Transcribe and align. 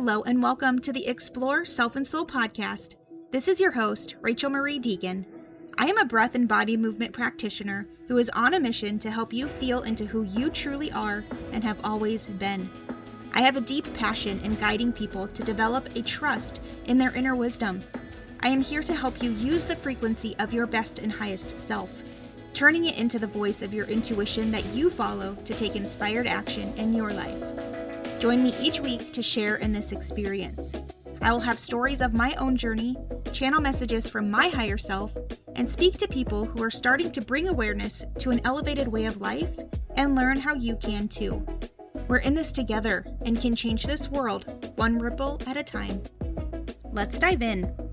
Hello, 0.00 0.22
and 0.22 0.40
welcome 0.40 0.78
to 0.78 0.92
the 0.92 1.08
Explore 1.08 1.64
Self 1.64 1.96
and 1.96 2.06
Soul 2.06 2.24
podcast. 2.24 2.94
This 3.32 3.48
is 3.48 3.58
your 3.58 3.72
host, 3.72 4.14
Rachel 4.20 4.48
Marie 4.48 4.78
Deegan. 4.78 5.26
I 5.76 5.86
am 5.86 5.98
a 5.98 6.04
breath 6.04 6.36
and 6.36 6.46
body 6.46 6.76
movement 6.76 7.12
practitioner 7.12 7.88
who 8.06 8.16
is 8.18 8.30
on 8.30 8.54
a 8.54 8.60
mission 8.60 9.00
to 9.00 9.10
help 9.10 9.32
you 9.32 9.48
feel 9.48 9.82
into 9.82 10.06
who 10.06 10.22
you 10.22 10.50
truly 10.50 10.92
are 10.92 11.24
and 11.50 11.64
have 11.64 11.80
always 11.82 12.28
been. 12.28 12.70
I 13.32 13.42
have 13.42 13.56
a 13.56 13.60
deep 13.60 13.92
passion 13.92 14.38
in 14.42 14.54
guiding 14.54 14.92
people 14.92 15.26
to 15.26 15.42
develop 15.42 15.88
a 15.96 16.02
trust 16.02 16.62
in 16.84 16.96
their 16.96 17.14
inner 17.16 17.34
wisdom. 17.34 17.82
I 18.44 18.50
am 18.50 18.60
here 18.60 18.84
to 18.84 18.94
help 18.94 19.20
you 19.20 19.32
use 19.32 19.66
the 19.66 19.74
frequency 19.74 20.36
of 20.38 20.54
your 20.54 20.68
best 20.68 21.00
and 21.00 21.10
highest 21.10 21.58
self, 21.58 22.04
turning 22.54 22.84
it 22.84 23.00
into 23.00 23.18
the 23.18 23.26
voice 23.26 23.62
of 23.62 23.74
your 23.74 23.86
intuition 23.86 24.52
that 24.52 24.66
you 24.66 24.90
follow 24.90 25.34
to 25.44 25.54
take 25.54 25.74
inspired 25.74 26.28
action 26.28 26.72
in 26.74 26.94
your 26.94 27.12
life. 27.12 27.67
Join 28.18 28.42
me 28.42 28.52
each 28.60 28.80
week 28.80 29.12
to 29.12 29.22
share 29.22 29.56
in 29.56 29.72
this 29.72 29.92
experience. 29.92 30.74
I 31.22 31.30
will 31.30 31.40
have 31.40 31.58
stories 31.58 32.02
of 32.02 32.14
my 32.14 32.34
own 32.38 32.56
journey, 32.56 32.96
channel 33.32 33.60
messages 33.60 34.08
from 34.08 34.28
my 34.28 34.48
higher 34.48 34.76
self, 34.76 35.16
and 35.54 35.68
speak 35.68 35.98
to 35.98 36.08
people 36.08 36.44
who 36.44 36.60
are 36.62 36.70
starting 36.70 37.12
to 37.12 37.20
bring 37.20 37.48
awareness 37.48 38.04
to 38.18 38.30
an 38.30 38.40
elevated 38.44 38.88
way 38.88 39.04
of 39.04 39.20
life 39.20 39.56
and 39.96 40.16
learn 40.16 40.36
how 40.36 40.54
you 40.54 40.74
can 40.76 41.06
too. 41.06 41.46
We're 42.08 42.18
in 42.18 42.34
this 42.34 42.50
together 42.50 43.06
and 43.24 43.40
can 43.40 43.54
change 43.54 43.84
this 43.84 44.08
world 44.08 44.72
one 44.76 44.98
ripple 44.98 45.40
at 45.46 45.56
a 45.56 45.62
time. 45.62 46.02
Let's 46.90 47.20
dive 47.20 47.42
in. 47.42 47.87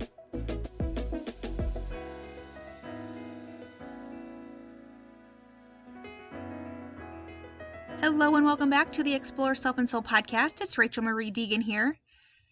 Hello, 8.08 8.36
and 8.36 8.45
welcome 8.45 8.70
back 8.70 8.91
to 8.91 9.02
the 9.02 9.16
Explore 9.16 9.55
Self 9.55 9.80
and 9.80 9.90
Soul 9.90 10.04
podcast. 10.04 10.62
It's 10.62 10.77
Rachel 10.77 11.04
Marie 11.04 11.32
Deegan 11.32 11.64
here. 11.64 11.98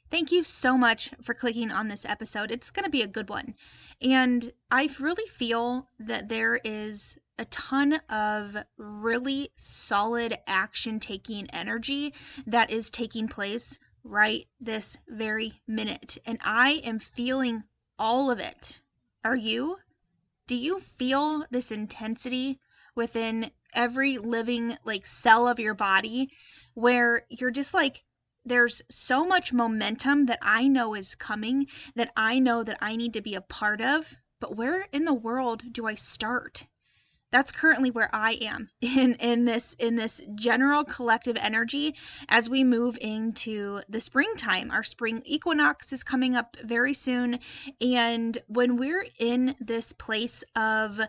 Thank 0.09 0.31
you 0.31 0.43
so 0.43 0.79
much 0.79 1.11
for 1.21 1.35
clicking 1.35 1.69
on 1.69 1.89
this 1.89 2.05
episode. 2.05 2.49
It's 2.49 2.71
going 2.71 2.85
to 2.85 2.89
be 2.89 3.03
a 3.03 3.07
good 3.07 3.29
one. 3.29 3.53
And 4.01 4.51
I 4.71 4.89
really 4.99 5.27
feel 5.27 5.89
that 5.99 6.27
there 6.27 6.59
is 6.63 7.19
a 7.37 7.45
ton 7.45 7.99
of 8.09 8.57
really 8.77 9.49
solid 9.55 10.39
action 10.47 10.99
taking 10.99 11.47
energy 11.51 12.15
that 12.47 12.71
is 12.71 12.89
taking 12.89 13.27
place 13.27 13.77
right 14.03 14.45
this 14.59 14.97
very 15.07 15.61
minute. 15.67 16.17
And 16.25 16.39
I 16.43 16.81
am 16.83 16.97
feeling 16.97 17.61
all 17.99 18.31
of 18.31 18.39
it. 18.39 18.81
Are 19.23 19.35
you? 19.35 19.77
Do 20.47 20.57
you 20.57 20.79
feel 20.79 21.45
this 21.51 21.71
intensity 21.71 22.59
within 22.95 23.51
every 23.75 24.17
living 24.17 24.77
like 24.83 25.05
cell 25.05 25.47
of 25.47 25.59
your 25.59 25.73
body 25.73 26.29
where 26.73 27.25
you're 27.29 27.51
just 27.51 27.73
like 27.73 28.03
there's 28.45 28.81
so 28.89 29.25
much 29.25 29.53
momentum 29.53 30.25
that 30.25 30.39
I 30.41 30.67
know 30.67 30.93
is 30.95 31.15
coming 31.15 31.67
that 31.95 32.11
I 32.15 32.39
know 32.39 32.63
that 32.63 32.77
I 32.81 32.95
need 32.95 33.13
to 33.13 33.21
be 33.21 33.35
a 33.35 33.41
part 33.41 33.81
of, 33.81 34.15
but 34.39 34.57
where 34.57 34.87
in 34.91 35.05
the 35.05 35.13
world 35.13 35.71
do 35.71 35.87
I 35.87 35.95
start? 35.95 36.67
That's 37.31 37.51
currently 37.51 37.89
where 37.89 38.11
I 38.13 38.33
am 38.41 38.69
in 38.81 39.15
in 39.15 39.45
this 39.45 39.73
in 39.79 39.95
this 39.95 40.21
general 40.35 40.83
collective 40.83 41.37
energy 41.39 41.95
as 42.29 42.49
we 42.49 42.63
move 42.63 42.97
into 43.01 43.81
the 43.89 43.99
springtime. 43.99 44.69
Our 44.69 44.83
spring 44.83 45.23
equinox 45.25 45.91
is 45.93 46.03
coming 46.03 46.35
up 46.35 46.57
very 46.63 46.93
soon 46.93 47.39
and 47.81 48.37
when 48.47 48.77
we're 48.77 49.07
in 49.17 49.55
this 49.59 49.93
place 49.93 50.43
of 50.55 51.01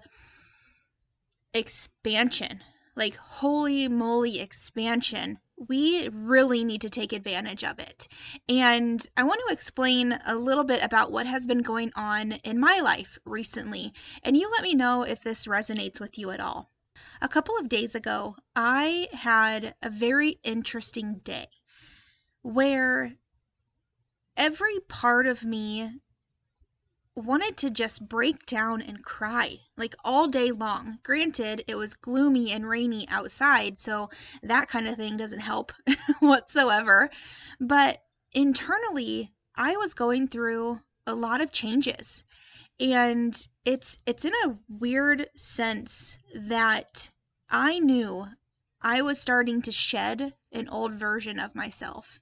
expansion, 1.54 2.62
like 2.96 3.16
holy 3.16 3.88
moly 3.88 4.40
expansion, 4.40 5.38
we 5.56 6.08
really 6.08 6.64
need 6.64 6.80
to 6.80 6.90
take 6.90 7.12
advantage 7.12 7.64
of 7.64 7.78
it. 7.78 8.08
And 8.48 9.06
I 9.16 9.22
want 9.22 9.40
to 9.46 9.52
explain 9.52 10.18
a 10.26 10.34
little 10.34 10.64
bit 10.64 10.82
about 10.82 11.12
what 11.12 11.26
has 11.26 11.46
been 11.46 11.62
going 11.62 11.92
on 11.96 12.32
in 12.44 12.58
my 12.58 12.80
life 12.80 13.18
recently. 13.24 13.92
And 14.22 14.36
you 14.36 14.50
let 14.50 14.62
me 14.62 14.74
know 14.74 15.02
if 15.02 15.22
this 15.22 15.46
resonates 15.46 16.00
with 16.00 16.18
you 16.18 16.30
at 16.30 16.40
all. 16.40 16.70
A 17.22 17.28
couple 17.28 17.56
of 17.56 17.68
days 17.68 17.94
ago, 17.94 18.36
I 18.54 19.08
had 19.12 19.74
a 19.82 19.90
very 19.90 20.40
interesting 20.42 21.20
day 21.22 21.46
where 22.42 23.14
every 24.36 24.80
part 24.88 25.26
of 25.26 25.44
me 25.44 25.90
wanted 27.16 27.56
to 27.58 27.70
just 27.70 28.08
break 28.08 28.44
down 28.46 28.82
and 28.82 29.04
cry 29.04 29.58
like 29.76 29.94
all 30.04 30.26
day 30.26 30.50
long. 30.50 30.98
Granted, 31.02 31.64
it 31.68 31.76
was 31.76 31.94
gloomy 31.94 32.50
and 32.50 32.68
rainy 32.68 33.06
outside, 33.08 33.78
so 33.78 34.10
that 34.42 34.68
kind 34.68 34.88
of 34.88 34.96
thing 34.96 35.16
doesn't 35.16 35.40
help 35.40 35.72
whatsoever. 36.20 37.10
But 37.60 38.02
internally, 38.32 39.32
I 39.54 39.76
was 39.76 39.94
going 39.94 40.28
through 40.28 40.80
a 41.06 41.14
lot 41.14 41.40
of 41.40 41.52
changes. 41.52 42.24
And 42.80 43.46
it's 43.64 44.00
it's 44.04 44.24
in 44.24 44.32
a 44.44 44.58
weird 44.68 45.28
sense 45.36 46.18
that 46.34 47.10
I 47.48 47.78
knew 47.78 48.26
I 48.82 49.00
was 49.00 49.20
starting 49.20 49.62
to 49.62 49.72
shed 49.72 50.34
an 50.50 50.68
old 50.68 50.92
version 50.92 51.38
of 51.38 51.54
myself. 51.54 52.20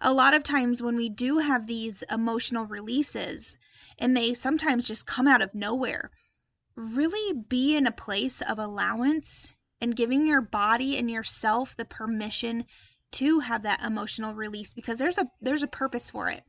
A 0.00 0.12
lot 0.12 0.34
of 0.34 0.42
times 0.42 0.82
when 0.82 0.96
we 0.96 1.08
do 1.08 1.38
have 1.38 1.66
these 1.66 2.02
emotional 2.10 2.66
releases, 2.66 3.56
and 3.98 4.16
they 4.16 4.34
sometimes 4.34 4.88
just 4.88 5.06
come 5.06 5.26
out 5.26 5.42
of 5.42 5.54
nowhere. 5.54 6.10
Really 6.74 7.32
be 7.48 7.76
in 7.76 7.86
a 7.86 7.92
place 7.92 8.42
of 8.42 8.58
allowance 8.58 9.56
and 9.80 9.96
giving 9.96 10.26
your 10.26 10.40
body 10.40 10.96
and 10.96 11.10
yourself 11.10 11.76
the 11.76 11.84
permission 11.84 12.64
to 13.12 13.40
have 13.40 13.62
that 13.62 13.82
emotional 13.82 14.34
release 14.34 14.74
because 14.74 14.98
there's 14.98 15.18
a 15.18 15.26
there's 15.40 15.62
a 15.62 15.68
purpose 15.68 16.10
for 16.10 16.28
it 16.28 16.42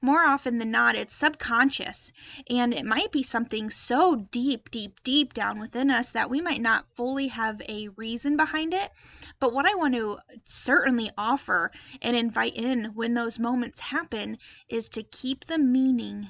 more 0.00 0.24
often 0.24 0.58
than 0.58 0.70
not 0.70 0.94
it's 0.94 1.14
subconscious 1.14 2.12
and 2.48 2.72
it 2.72 2.84
might 2.84 3.10
be 3.10 3.22
something 3.22 3.68
so 3.68 4.26
deep 4.30 4.70
deep 4.70 5.02
deep 5.02 5.34
down 5.34 5.58
within 5.58 5.90
us 5.90 6.12
that 6.12 6.30
we 6.30 6.40
might 6.40 6.60
not 6.60 6.86
fully 6.86 7.28
have 7.28 7.60
a 7.68 7.88
reason 7.96 8.36
behind 8.36 8.72
it 8.72 8.90
but 9.40 9.52
what 9.52 9.66
i 9.66 9.74
want 9.74 9.94
to 9.94 10.16
certainly 10.44 11.10
offer 11.18 11.70
and 12.00 12.16
invite 12.16 12.56
in 12.56 12.86
when 12.94 13.14
those 13.14 13.38
moments 13.38 13.80
happen 13.80 14.38
is 14.68 14.88
to 14.88 15.02
keep 15.02 15.44
the 15.44 15.58
meaning 15.58 16.28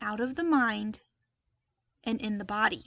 out 0.00 0.20
of 0.20 0.34
the 0.34 0.44
mind 0.44 1.00
and 2.04 2.20
in 2.20 2.38
the 2.38 2.44
body. 2.44 2.84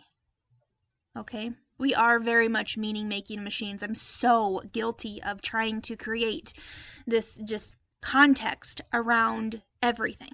Okay? 1.16 1.52
We 1.78 1.94
are 1.94 2.20
very 2.20 2.47
much 2.47 2.78
meaning 2.78 3.08
making 3.08 3.44
machines. 3.44 3.84
I'm 3.84 3.96
so 3.96 4.62
guilty 4.72 5.22
of 5.24 5.42
trying 5.42 5.81
to 5.84 5.96
create 5.96 6.53
this 7.06 7.42
just 7.46 7.78
context 8.02 8.81
around 8.94 9.62
everything. 9.81 10.31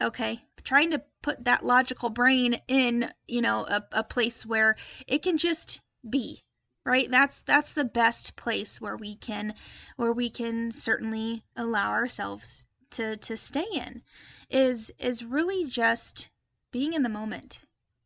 Okay? 0.00 0.44
Trying 0.64 0.90
to 0.92 1.02
put 1.22 1.44
that 1.44 1.64
logical 1.64 2.10
brain 2.10 2.60
in, 2.68 3.12
you 3.26 3.42
know, 3.42 3.66
a, 3.66 3.84
a 3.92 4.04
place 4.04 4.46
where 4.46 4.76
it 5.06 5.22
can 5.22 5.38
just 5.38 5.80
be 6.08 6.42
right 6.84 7.10
that's 7.12 7.40
that's 7.42 7.72
the 7.72 7.84
best 7.84 8.34
place 8.34 8.80
where 8.80 8.96
we 8.96 9.14
can 9.14 9.54
where 9.96 10.12
we 10.12 10.28
can 10.28 10.72
certainly 10.72 11.44
allow 11.56 11.92
ourselves 11.92 12.66
to 12.90 13.16
to 13.16 13.36
stay 13.36 13.66
in 13.72 14.02
is 14.52 14.92
is 14.98 15.24
really 15.24 15.64
just 15.64 16.30
being 16.70 16.92
in 16.92 17.02
the 17.02 17.08
moment 17.08 17.60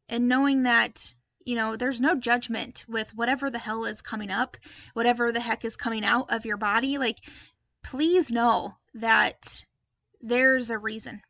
and 0.08 0.28
knowing 0.28 0.62
that 0.62 1.14
you 1.44 1.54
know 1.54 1.76
there's 1.76 2.00
no 2.00 2.14
judgment 2.14 2.84
with 2.88 3.14
whatever 3.14 3.50
the 3.50 3.58
hell 3.58 3.84
is 3.84 4.00
coming 4.00 4.30
up 4.30 4.56
whatever 4.94 5.32
the 5.32 5.40
heck 5.40 5.64
is 5.64 5.76
coming 5.76 6.04
out 6.04 6.32
of 6.32 6.46
your 6.46 6.56
body. 6.56 6.98
Like 6.98 7.18
please 7.82 8.30
know 8.30 8.76
that 8.94 9.64
there's 10.20 10.70
a 10.70 10.78
reason 10.78 11.20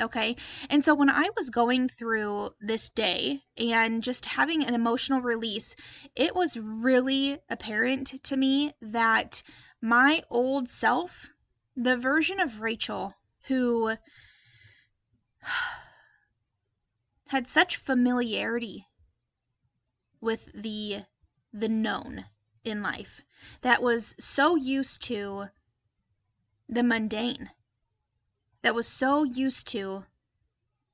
okay? 0.00 0.34
And 0.68 0.84
so 0.84 0.94
when 0.94 1.08
i 1.08 1.30
was 1.36 1.50
going 1.50 1.88
through 1.88 2.50
this 2.60 2.90
day 2.90 3.42
and 3.56 4.02
just 4.02 4.26
having 4.26 4.64
an 4.64 4.74
emotional 4.74 5.20
release 5.20 5.76
it 6.16 6.34
was 6.34 6.56
really 6.56 7.38
apparent 7.48 8.22
to 8.24 8.36
me 8.36 8.72
that 8.80 9.42
my 9.80 10.22
old 10.30 10.68
self 10.68 11.30
the 11.76 11.96
version 11.96 12.40
of 12.40 12.60
rachel 12.60 13.14
who 13.46 13.96
had 17.26 17.46
such 17.46 17.76
familiarity 17.76 18.88
with 20.18 20.50
the 20.54 21.04
the 21.52 21.68
known 21.68 22.24
in 22.64 22.82
life 22.82 23.20
that 23.60 23.82
was 23.82 24.14
so 24.18 24.56
used 24.56 25.02
to 25.02 25.50
the 26.66 26.82
mundane 26.82 27.50
that 28.62 28.74
was 28.74 28.88
so 28.88 29.22
used 29.22 29.66
to 29.66 30.06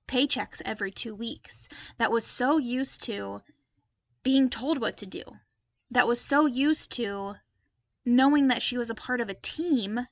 paychecks 0.09 0.61
every 0.65 0.91
2 0.91 1.15
weeks 1.15 1.69
that 1.99 2.11
was 2.11 2.27
so 2.27 2.59
used 2.59 3.01
to 3.03 3.43
being 4.25 4.51
told 4.51 4.81
what 4.81 4.97
to 4.97 5.07
do 5.07 5.23
that 5.89 6.09
was 6.09 6.21
so 6.21 6.47
used 6.47 6.91
to 6.91 7.37
knowing 8.05 8.49
that 8.49 8.63
she 8.63 8.77
was 8.77 8.91
a 8.91 8.97
part 8.97 9.21
of 9.21 9.29
a 9.29 9.35
team 9.35 10.09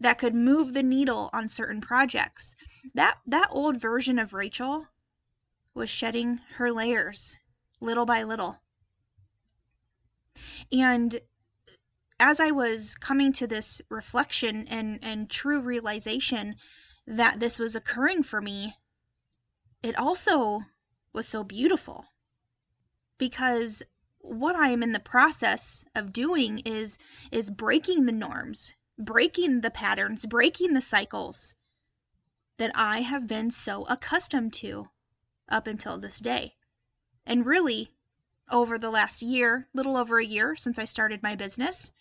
that 0.00 0.18
could 0.18 0.34
move 0.34 0.74
the 0.74 0.82
needle 0.82 1.30
on 1.32 1.48
certain 1.48 1.80
projects. 1.80 2.54
That 2.94 3.18
that 3.26 3.48
old 3.50 3.80
version 3.80 4.18
of 4.18 4.32
Rachel 4.32 4.86
was 5.74 5.90
shedding 5.90 6.40
her 6.56 6.72
layers 6.72 7.36
little 7.80 8.06
by 8.06 8.22
little. 8.22 8.60
And 10.72 11.20
as 12.20 12.40
I 12.40 12.50
was 12.50 12.94
coming 12.94 13.32
to 13.34 13.46
this 13.46 13.80
reflection 13.88 14.66
and, 14.68 14.98
and 15.02 15.30
true 15.30 15.60
realization 15.60 16.56
that 17.06 17.40
this 17.40 17.58
was 17.58 17.76
occurring 17.76 18.22
for 18.22 18.40
me, 18.40 18.74
it 19.82 19.96
also 19.96 20.62
was 21.12 21.28
so 21.28 21.44
beautiful 21.44 22.06
because 23.18 23.82
what 24.20 24.56
I 24.56 24.68
am 24.68 24.82
in 24.82 24.92
the 24.92 25.00
process 25.00 25.84
of 25.94 26.12
doing 26.12 26.58
is 26.60 26.98
is 27.30 27.50
breaking 27.50 28.06
the 28.06 28.12
norms, 28.12 28.74
breaking 28.98 29.60
the 29.60 29.70
patterns, 29.70 30.26
breaking 30.26 30.74
the 30.74 30.80
cycles 30.80 31.54
that 32.56 32.72
I 32.74 33.02
have 33.02 33.28
been 33.28 33.50
so 33.50 33.84
accustomed 33.84 34.52
to 34.54 34.88
up 35.48 35.66
until 35.66 35.98
this 35.98 36.18
day. 36.18 36.56
And 37.24 37.46
really, 37.46 37.94
over 38.50 38.78
the 38.78 38.90
last 38.90 39.22
year, 39.22 39.68
little 39.72 39.96
over 39.96 40.18
a 40.18 40.24
year 40.24 40.56
since 40.56 40.78
I 40.78 40.84
started 40.84 41.22
my 41.22 41.36
business, 41.36 41.92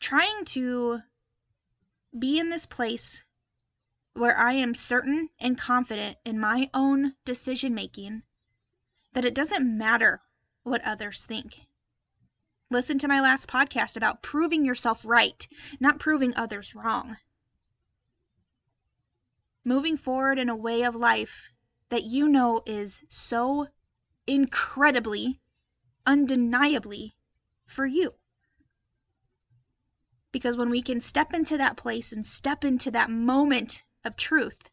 trying 0.00 0.44
to 0.46 1.02
be 2.18 2.38
in 2.38 2.50
this 2.50 2.66
place 2.66 3.24
where 4.14 4.36
I 4.36 4.54
am 4.54 4.74
certain 4.74 5.28
and 5.38 5.56
confident 5.56 6.16
in 6.24 6.40
my 6.40 6.70
own 6.74 7.14
decision 7.24 7.74
making 7.74 8.22
that 9.12 9.24
it 9.24 9.34
doesn't 9.34 9.78
matter 9.78 10.22
what 10.64 10.82
others 10.84 11.24
think. 11.24 11.67
Listen 12.70 12.98
to 12.98 13.08
my 13.08 13.20
last 13.20 13.48
podcast 13.48 13.96
about 13.96 14.22
proving 14.22 14.64
yourself 14.64 15.02
right, 15.04 15.48
not 15.80 15.98
proving 15.98 16.34
others 16.36 16.74
wrong. 16.74 17.16
Moving 19.64 19.96
forward 19.96 20.38
in 20.38 20.50
a 20.50 20.56
way 20.56 20.82
of 20.82 20.94
life 20.94 21.50
that 21.88 22.04
you 22.04 22.28
know 22.28 22.60
is 22.66 23.04
so 23.08 23.68
incredibly, 24.26 25.40
undeniably 26.06 27.16
for 27.66 27.86
you. 27.86 28.14
Because 30.30 30.58
when 30.58 30.68
we 30.68 30.82
can 30.82 31.00
step 31.00 31.32
into 31.32 31.56
that 31.56 31.78
place 31.78 32.12
and 32.12 32.26
step 32.26 32.64
into 32.64 32.90
that 32.90 33.10
moment 33.10 33.82
of 34.04 34.14
truth, 34.14 34.68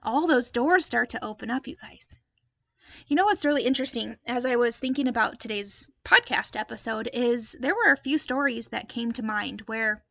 all 0.00 0.28
those 0.28 0.52
doors 0.52 0.84
start 0.84 1.08
to 1.10 1.24
open 1.24 1.50
up, 1.50 1.66
you 1.66 1.74
guys. 1.74 2.18
You 3.06 3.16
know 3.16 3.26
what's 3.26 3.44
really 3.44 3.64
interesting 3.64 4.16
as 4.26 4.46
I 4.46 4.56
was 4.56 4.78
thinking 4.78 5.06
about 5.06 5.38
today's 5.38 5.90
podcast 6.06 6.58
episode 6.58 7.10
is 7.12 7.54
there 7.60 7.74
were 7.74 7.92
a 7.92 7.98
few 7.98 8.16
stories 8.16 8.68
that 8.68 8.88
came 8.88 9.12
to 9.12 9.22
mind 9.22 9.60
where 9.66 10.04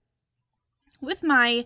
with 1.01 1.23
my 1.23 1.65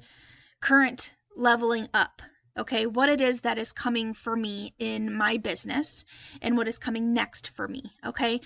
current 0.62 1.16
leveling 1.36 1.90
up, 1.94 2.22
okay, 2.58 2.86
what 2.86 3.10
it 3.10 3.20
is 3.20 3.42
that 3.42 3.58
is 3.58 3.74
coming 3.74 4.14
for 4.14 4.38
me 4.38 4.74
in 4.80 5.14
my 5.14 5.36
business 5.36 6.06
and 6.42 6.56
what 6.56 6.68
is 6.68 6.80
coming 6.80 7.14
next 7.14 7.50
for 7.50 7.68
me, 7.68 7.92
okay? 8.06 8.40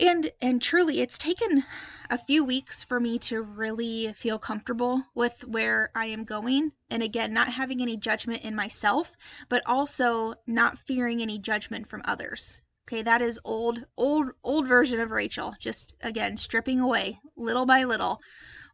And 0.00 0.32
and 0.42 0.60
truly 0.60 1.00
it's 1.00 1.18
taken 1.18 1.64
a 2.10 2.18
few 2.18 2.44
weeks 2.44 2.82
for 2.82 2.98
me 2.98 3.18
to 3.20 3.40
really 3.40 4.12
feel 4.12 4.38
comfortable 4.38 5.04
with 5.14 5.44
where 5.44 5.90
I 5.94 6.06
am 6.06 6.24
going. 6.24 6.72
And 6.90 7.02
again, 7.02 7.32
not 7.32 7.52
having 7.52 7.80
any 7.80 7.96
judgment 7.96 8.42
in 8.42 8.54
myself, 8.54 9.16
but 9.48 9.62
also 9.66 10.34
not 10.46 10.78
fearing 10.78 11.22
any 11.22 11.38
judgment 11.38 11.86
from 11.86 12.02
others. 12.04 12.60
Okay, 12.86 13.02
that 13.02 13.22
is 13.22 13.40
old, 13.44 13.86
old, 13.96 14.32
old 14.42 14.68
version 14.68 15.00
of 15.00 15.10
Rachel. 15.10 15.54
Just 15.58 15.94
again, 16.02 16.36
stripping 16.36 16.80
away 16.80 17.20
little 17.36 17.64
by 17.64 17.84
little 17.84 18.20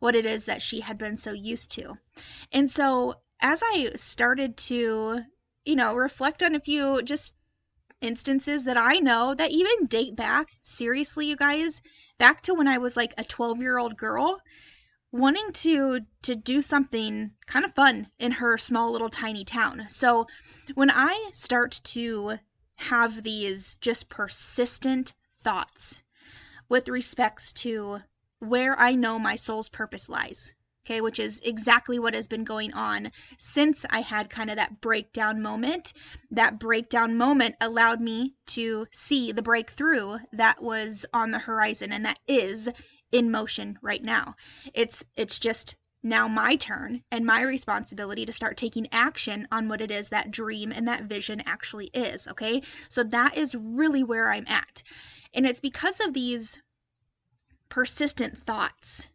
what 0.00 0.16
it 0.16 0.26
is 0.26 0.46
that 0.46 0.62
she 0.62 0.81
had 0.81 0.99
been 0.99 1.16
so 1.16 1.32
used 1.32 1.70
to. 1.73 1.99
And 2.50 2.70
so 2.70 3.16
as 3.40 3.62
I 3.62 3.90
started 3.94 4.56
to, 4.56 5.20
you 5.64 5.76
know, 5.76 5.94
reflect 5.94 6.43
on 6.43 6.55
a 6.55 6.61
few 6.61 7.02
just 7.02 7.37
instances 8.00 8.64
that 8.64 8.76
I 8.76 8.99
know 8.99 9.35
that 9.35 9.50
even 9.50 9.87
date 9.87 10.17
back, 10.17 10.52
seriously, 10.62 11.26
you 11.26 11.37
guys, 11.37 11.82
back 12.19 12.41
to 12.43 12.55
when 12.55 12.69
I 12.69 12.79
was 12.79 12.97
like 12.97 13.14
a 13.17 13.25
12 13.25 13.61
year 13.61 13.79
old 13.79 13.97
girl 13.97 14.41
wanting 15.12 15.52
to 15.52 16.00
to 16.23 16.37
do 16.37 16.62
something 16.62 17.32
kind 17.47 17.64
of 17.64 17.75
fun 17.75 18.11
in 18.19 18.32
her 18.32 18.56
small 18.56 18.93
little 18.93 19.08
tiny 19.08 19.44
town. 19.44 19.87
So 19.88 20.26
when 20.75 20.91
I 20.91 21.31
start 21.32 21.81
to 21.85 22.38
have 22.76 23.23
these 23.23 23.76
just 23.76 24.08
persistent 24.08 25.12
thoughts 25.35 26.02
with 26.69 26.88
respects 26.88 27.52
to 27.52 28.00
where 28.38 28.79
I 28.79 28.94
know 28.94 29.19
my 29.19 29.37
soul's 29.37 29.69
purpose 29.69 30.08
lies, 30.08 30.55
okay, 30.84 31.00
which 31.00 31.18
is 31.18 31.40
exactly 31.44 31.98
what 31.98 32.14
has 32.14 32.26
been 32.26 32.44
going 32.44 32.72
on 32.72 33.10
since 33.38 33.84
I 33.90 34.00
had 34.00 34.30
kind 34.30 34.50
of 34.50 34.56
that 34.56 34.80
breakdown 34.80 35.42
moment. 35.42 35.92
That 36.30 36.58
breakdown 36.58 37.16
moment 37.16 37.56
allowed 37.60 38.00
me 38.00 38.34
to 38.48 38.86
see 38.90 39.32
the 39.32 39.42
breakthrough 39.42 40.18
that 40.32 40.62
was 40.62 41.06
on 41.12 41.30
the 41.30 41.40
horizon 41.40 41.92
and 41.92 42.04
that 42.04 42.18
is 42.26 42.70
in 43.12 43.30
motion 43.30 43.78
right 43.82 44.02
now. 44.02 44.34
It's 44.74 45.04
it's 45.16 45.38
just 45.38 45.76
now 46.02 46.26
my 46.28 46.56
turn 46.56 47.02
and 47.10 47.26
my 47.26 47.42
responsibility 47.42 48.24
to 48.24 48.32
start 48.32 48.56
taking 48.56 48.88
action 48.90 49.46
on 49.52 49.68
what 49.68 49.82
it 49.82 49.90
is 49.90 50.08
that 50.08 50.30
dream 50.30 50.72
and 50.72 50.88
that 50.88 51.04
vision 51.04 51.42
actually 51.44 51.90
is, 51.92 52.26
okay? 52.26 52.62
So 52.88 53.02
that 53.04 53.36
is 53.36 53.54
really 53.54 54.02
where 54.02 54.30
I'm 54.30 54.46
at. 54.46 54.82
And 55.34 55.46
it's 55.46 55.60
because 55.60 56.00
of 56.00 56.14
these 56.14 56.62
persistent 57.68 58.36
thoughts 58.38 59.10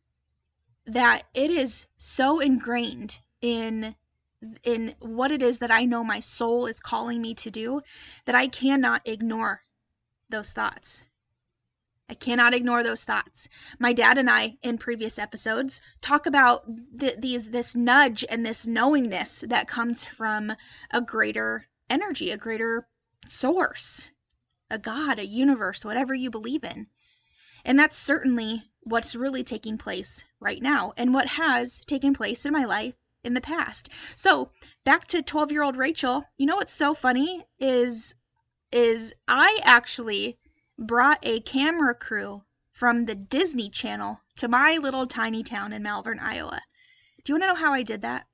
that 0.86 1.24
it 1.34 1.52
is 1.52 1.88
so 1.98 2.40
ingrained 2.40 3.20
in 3.42 3.96
in 4.64 4.94
what 5.00 5.32
it 5.32 5.42
is 5.42 5.58
that 5.58 5.72
I 5.72 5.86
know 5.86 6.04
my 6.04 6.20
soul 6.20 6.68
is 6.68 6.80
calling 6.80 7.22
me 7.22 7.34
to 7.36 7.50
do 7.50 7.82
that 8.26 8.36
I 8.36 8.48
cannot 8.48 9.02
ignore 9.06 9.62
those 10.30 10.52
thoughts. 10.52 11.08
I 12.08 12.14
cannot 12.14 12.54
ignore 12.54 12.84
those 12.84 13.04
thoughts. 13.04 13.50
My 13.80 13.92
dad 13.92 14.20
and 14.20 14.30
I, 14.30 14.58
in 14.62 14.78
previous 14.78 15.18
episodes, 15.18 15.82
talk 16.02 16.28
about 16.28 16.66
th- 17.00 17.16
these 17.18 17.50
this 17.50 17.76
nudge 17.76 18.24
and 18.30 18.46
this 18.46 18.68
knowingness 18.68 19.44
that 19.48 19.68
comes 19.68 20.04
from 20.04 20.54
a 20.92 21.02
greater 21.02 21.66
energy, 21.90 22.30
a 22.30 22.38
greater 22.38 22.88
source, 23.26 24.10
a 24.70 24.78
God, 24.78 25.18
a 25.18 25.26
universe, 25.26 25.84
whatever 25.84 26.14
you 26.14 26.30
believe 26.30 26.64
in. 26.64 26.88
And 27.66 27.78
that's 27.78 27.98
certainly 27.98 28.70
what's 28.84 29.16
really 29.16 29.44
taking 29.44 29.78
place 29.78 30.24
right 30.40 30.62
now 30.62 30.94
and 30.96 31.14
what 31.14 31.28
has 31.30 31.82
taken 31.82 32.14
place 32.14 32.46
in 32.46 32.54
my 32.54 32.64
life 32.64 32.94
in 33.24 33.34
the 33.34 33.42
past. 33.42 33.90
So, 34.16 34.52
back 34.84 35.08
to 35.08 35.24
12-year-old 35.24 35.76
Rachel, 35.76 36.26
you 36.38 36.46
know 36.46 36.56
what's 36.56 36.72
so 36.72 36.94
funny 36.94 37.44
is 37.60 38.14
is 38.72 39.14
I 39.28 39.60
actually 39.64 40.38
brought 40.78 41.20
a 41.24 41.40
camera 41.40 41.96
crew 41.96 42.44
from 42.72 43.06
the 43.06 43.16
Disney 43.16 43.70
Channel 43.70 44.22
to 44.36 44.48
my 44.48 44.78
little 44.78 45.08
tiny 45.08 45.44
town 45.44 45.72
in 45.72 45.82
Malvern, 45.82 46.20
Iowa. 46.20 46.62
Do 47.24 47.32
you 47.32 47.36
want 47.36 47.44
to 47.44 47.48
know 47.48 47.56
how 47.56 47.74
I 47.74 47.84
did 47.84 48.02
that? 48.02 48.28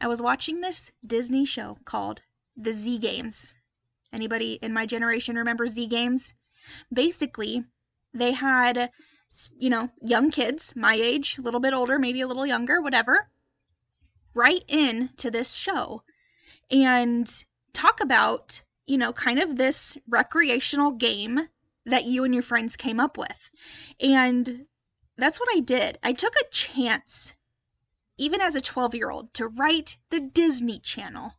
I 0.00 0.08
was 0.08 0.20
watching 0.20 0.60
this 0.60 0.90
Disney 1.06 1.44
show 1.44 1.78
called 1.84 2.20
The 2.56 2.72
Z 2.72 2.98
Games. 2.98 3.54
Anybody 4.12 4.58
in 4.60 4.72
my 4.72 4.86
generation 4.86 5.36
remember 5.36 5.66
Z 5.66 5.86
Games? 5.86 6.34
Basically, 6.92 7.64
they 8.14 8.32
had 8.32 8.90
you 9.58 9.70
know, 9.70 9.90
young 10.00 10.30
kids, 10.30 10.74
my 10.76 10.94
age, 10.94 11.38
a 11.38 11.42
little 11.42 11.60
bit 11.60 11.74
older, 11.74 11.98
maybe 11.98 12.20
a 12.20 12.26
little 12.26 12.46
younger, 12.46 12.80
whatever, 12.80 13.28
write 14.34 14.64
in 14.68 15.10
to 15.16 15.30
this 15.30 15.54
show 15.54 16.02
and 16.70 17.44
talk 17.72 18.00
about, 18.00 18.62
you 18.86 18.96
know, 18.96 19.12
kind 19.12 19.38
of 19.38 19.56
this 19.56 19.98
recreational 20.08 20.90
game 20.92 21.48
that 21.84 22.04
you 22.04 22.24
and 22.24 22.34
your 22.34 22.42
friends 22.42 22.76
came 22.76 23.00
up 23.00 23.18
with. 23.18 23.50
And 24.00 24.66
that's 25.16 25.40
what 25.40 25.48
I 25.54 25.60
did. 25.60 25.98
I 26.02 26.12
took 26.12 26.34
a 26.36 26.50
chance, 26.50 27.36
even 28.16 28.40
as 28.40 28.54
a 28.54 28.60
12 28.60 28.94
year 28.94 29.10
old, 29.10 29.34
to 29.34 29.46
write 29.46 29.98
the 30.10 30.20
Disney 30.20 30.78
Channel 30.78 31.34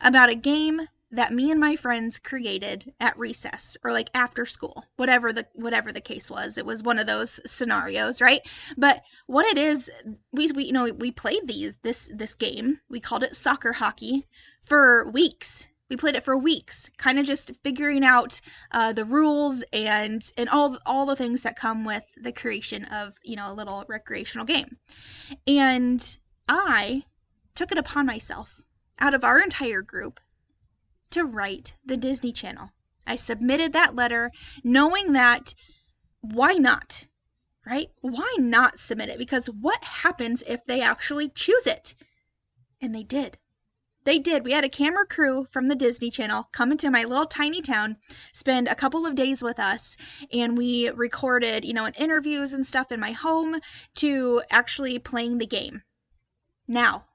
about 0.00 0.30
a 0.30 0.34
game 0.34 0.88
that 1.14 1.32
me 1.32 1.50
and 1.50 1.60
my 1.60 1.76
friends 1.76 2.18
created 2.18 2.92
at 3.00 3.18
recess 3.18 3.76
or 3.84 3.92
like 3.92 4.10
after 4.14 4.44
school 4.44 4.84
whatever 4.96 5.32
the 5.32 5.46
whatever 5.54 5.92
the 5.92 6.00
case 6.00 6.30
was. 6.30 6.58
It 6.58 6.66
was 6.66 6.82
one 6.82 6.98
of 6.98 7.06
those 7.06 7.40
scenarios 7.50 8.20
right? 8.20 8.40
But 8.76 9.02
what 9.26 9.46
it 9.46 9.58
is 9.58 9.90
we 10.32 10.50
we 10.52 10.64
you 10.64 10.72
know 10.72 10.90
we 10.92 11.10
played 11.10 11.46
these 11.46 11.76
this 11.82 12.10
this 12.14 12.34
game. 12.34 12.80
We 12.88 13.00
called 13.00 13.22
it 13.22 13.36
soccer 13.36 13.74
hockey 13.74 14.26
for 14.60 15.10
weeks. 15.10 15.68
We 15.90 15.96
played 15.96 16.16
it 16.16 16.24
for 16.24 16.36
weeks 16.36 16.90
kind 16.96 17.18
of 17.18 17.26
just 17.26 17.52
figuring 17.62 18.04
out 18.04 18.40
uh, 18.72 18.92
the 18.92 19.04
rules 19.04 19.64
and 19.72 20.22
and 20.36 20.48
all 20.48 20.78
all 20.86 21.06
the 21.06 21.16
things 21.16 21.42
that 21.42 21.56
come 21.56 21.84
with 21.84 22.04
the 22.16 22.32
creation 22.32 22.84
of 22.86 23.14
you 23.22 23.36
know 23.36 23.52
a 23.52 23.54
little 23.54 23.84
recreational 23.88 24.46
game. 24.46 24.78
And 25.46 26.18
i 26.48 27.04
took 27.54 27.72
it 27.72 27.78
upon 27.78 28.06
myself 28.06 28.60
out 28.98 29.14
of 29.14 29.24
our 29.24 29.40
entire 29.40 29.82
group 29.82 30.20
to 31.14 31.24
write 31.24 31.76
the 31.84 31.96
Disney 31.96 32.32
Channel. 32.32 32.70
I 33.06 33.16
submitted 33.16 33.72
that 33.72 33.94
letter 33.94 34.30
knowing 34.62 35.12
that 35.12 35.54
why 36.20 36.54
not? 36.54 37.06
Right? 37.66 37.88
Why 38.00 38.36
not 38.38 38.78
submit 38.78 39.08
it? 39.08 39.18
Because 39.18 39.46
what 39.46 39.82
happens 39.82 40.42
if 40.46 40.64
they 40.64 40.80
actually 40.80 41.28
choose 41.28 41.66
it? 41.66 41.94
And 42.80 42.94
they 42.94 43.02
did. 43.02 43.38
They 44.04 44.18
did. 44.18 44.44
We 44.44 44.52
had 44.52 44.64
a 44.64 44.68
camera 44.68 45.06
crew 45.06 45.46
from 45.46 45.68
the 45.68 45.74
Disney 45.74 46.10
Channel 46.10 46.48
come 46.52 46.70
into 46.70 46.90
my 46.90 47.04
little 47.04 47.24
tiny 47.24 47.62
town, 47.62 47.96
spend 48.32 48.68
a 48.68 48.74
couple 48.74 49.06
of 49.06 49.14
days 49.14 49.42
with 49.42 49.58
us, 49.58 49.96
and 50.30 50.58
we 50.58 50.90
recorded, 50.90 51.64
you 51.64 51.72
know, 51.72 51.88
interviews 51.88 52.52
and 52.52 52.66
stuff 52.66 52.92
in 52.92 53.00
my 53.00 53.12
home 53.12 53.60
to 53.96 54.42
actually 54.50 54.98
playing 54.98 55.38
the 55.38 55.46
game. 55.46 55.82
Now, 56.68 57.06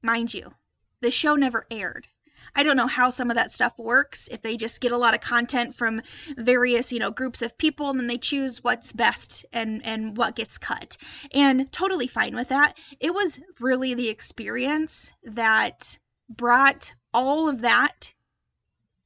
mind 0.00 0.34
you, 0.34 0.54
the 1.00 1.10
show 1.10 1.34
never 1.34 1.64
aired. 1.68 2.06
I 2.54 2.62
don't 2.62 2.76
know 2.76 2.86
how 2.86 3.10
some 3.10 3.30
of 3.30 3.36
that 3.36 3.52
stuff 3.52 3.78
works. 3.78 4.28
If 4.28 4.42
they 4.42 4.56
just 4.56 4.80
get 4.80 4.92
a 4.92 4.96
lot 4.96 5.14
of 5.14 5.20
content 5.20 5.74
from 5.74 6.02
various, 6.36 6.92
you 6.92 6.98
know, 6.98 7.10
groups 7.10 7.42
of 7.42 7.58
people 7.58 7.90
and 7.90 7.98
then 7.98 8.06
they 8.06 8.18
choose 8.18 8.62
what's 8.64 8.92
best 8.92 9.44
and 9.52 9.84
and 9.84 10.16
what 10.16 10.36
gets 10.36 10.58
cut. 10.58 10.96
And 11.32 11.70
totally 11.72 12.06
fine 12.06 12.34
with 12.34 12.48
that. 12.48 12.76
It 13.00 13.14
was 13.14 13.40
really 13.60 13.94
the 13.94 14.08
experience 14.08 15.14
that 15.22 15.98
brought 16.28 16.94
all 17.14 17.48
of 17.48 17.60
that 17.62 18.14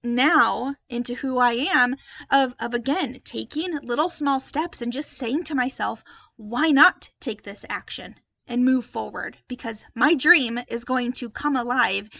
now 0.04 0.74
into 0.88 1.14
who 1.14 1.38
I 1.38 1.52
am 1.52 1.94
of 2.30 2.54
of 2.58 2.74
again 2.74 3.20
taking 3.24 3.78
little 3.82 4.08
small 4.08 4.40
steps 4.40 4.82
and 4.82 4.92
just 4.92 5.12
saying 5.12 5.44
to 5.44 5.54
myself, 5.54 6.02
why 6.36 6.70
not 6.70 7.10
take 7.20 7.42
this 7.42 7.64
action 7.68 8.16
and 8.46 8.64
move 8.64 8.84
forward 8.84 9.38
because 9.48 9.84
my 9.94 10.14
dream 10.14 10.58
is 10.68 10.84
going 10.84 11.12
to 11.12 11.30
come 11.30 11.56
alive 11.56 12.10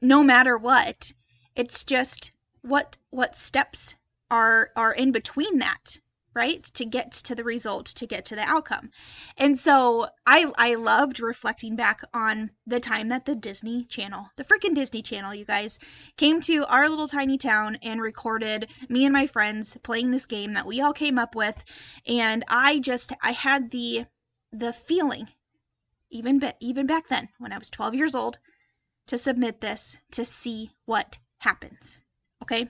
no 0.00 0.22
matter 0.22 0.56
what. 0.56 1.12
It's 1.54 1.84
just 1.84 2.32
what 2.62 2.96
what 3.10 3.36
steps 3.36 3.94
are 4.30 4.70
are 4.76 4.92
in 4.92 5.12
between 5.12 5.58
that 5.58 5.98
right 6.34 6.62
to 6.62 6.84
get 6.84 7.10
to 7.10 7.34
the 7.34 7.42
result 7.42 7.86
to 7.86 8.06
get 8.06 8.24
to 8.24 8.36
the 8.36 8.42
outcome 8.42 8.90
and 9.36 9.58
so 9.58 10.06
i 10.26 10.52
i 10.56 10.74
loved 10.74 11.20
reflecting 11.20 11.74
back 11.74 12.02
on 12.14 12.50
the 12.66 12.78
time 12.78 13.08
that 13.08 13.24
the 13.24 13.34
disney 13.34 13.84
channel 13.84 14.28
the 14.36 14.44
freaking 14.44 14.74
disney 14.74 15.02
channel 15.02 15.34
you 15.34 15.44
guys 15.44 15.78
came 16.16 16.40
to 16.40 16.64
our 16.68 16.88
little 16.88 17.08
tiny 17.08 17.36
town 17.36 17.76
and 17.82 18.00
recorded 18.00 18.70
me 18.88 19.04
and 19.04 19.12
my 19.12 19.26
friends 19.26 19.76
playing 19.82 20.10
this 20.10 20.26
game 20.26 20.52
that 20.52 20.66
we 20.66 20.80
all 20.80 20.92
came 20.92 21.18
up 21.18 21.34
with 21.34 21.64
and 22.06 22.44
i 22.48 22.78
just 22.78 23.12
i 23.24 23.32
had 23.32 23.70
the 23.70 24.04
the 24.52 24.72
feeling 24.72 25.28
even 26.10 26.40
even 26.60 26.86
back 26.86 27.08
then 27.08 27.28
when 27.38 27.52
i 27.52 27.58
was 27.58 27.70
12 27.70 27.94
years 27.94 28.14
old 28.14 28.38
to 29.06 29.18
submit 29.18 29.60
this 29.60 30.00
to 30.12 30.24
see 30.24 30.70
what 30.86 31.18
happens. 31.38 32.02
Okay? 32.42 32.68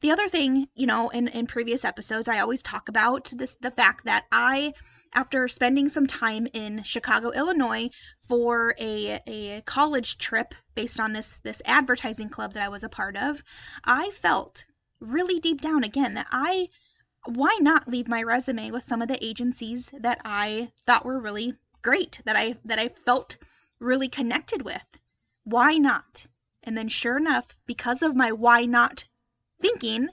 The 0.00 0.10
other 0.10 0.28
thing, 0.28 0.68
you 0.74 0.86
know, 0.86 1.08
in, 1.08 1.28
in 1.28 1.46
previous 1.46 1.84
episodes, 1.84 2.28
I 2.28 2.38
always 2.38 2.62
talk 2.62 2.88
about 2.88 3.32
this 3.34 3.56
the 3.56 3.70
fact 3.70 4.04
that 4.04 4.26
I, 4.30 4.74
after 5.14 5.48
spending 5.48 5.88
some 5.88 6.06
time 6.06 6.46
in 6.52 6.82
Chicago, 6.82 7.30
Illinois 7.30 7.88
for 8.18 8.74
a, 8.78 9.20
a 9.26 9.62
college 9.62 10.18
trip 10.18 10.54
based 10.74 11.00
on 11.00 11.14
this 11.14 11.38
this 11.38 11.62
advertising 11.64 12.28
club 12.28 12.52
that 12.52 12.62
I 12.62 12.68
was 12.68 12.84
a 12.84 12.90
part 12.90 13.16
of, 13.16 13.42
I 13.84 14.10
felt 14.10 14.66
really 15.00 15.40
deep 15.40 15.60
down 15.62 15.82
again 15.82 16.14
that 16.14 16.26
I 16.30 16.68
why 17.24 17.56
not 17.60 17.88
leave 17.88 18.08
my 18.08 18.22
resume 18.22 18.70
with 18.70 18.82
some 18.82 19.02
of 19.02 19.08
the 19.08 19.24
agencies 19.24 19.92
that 19.98 20.20
I 20.24 20.72
thought 20.84 21.04
were 21.04 21.18
really 21.18 21.54
great, 21.82 22.20
that 22.26 22.36
I 22.36 22.56
that 22.64 22.78
I 22.78 22.88
felt 22.88 23.38
really 23.80 24.08
connected 24.08 24.62
with 24.62 24.98
why 25.46 25.76
not? 25.76 26.26
And 26.64 26.76
then, 26.76 26.88
sure 26.88 27.16
enough, 27.16 27.56
because 27.66 28.02
of 28.02 28.16
my 28.16 28.32
why 28.32 28.64
not 28.64 29.04
thinking, 29.62 30.08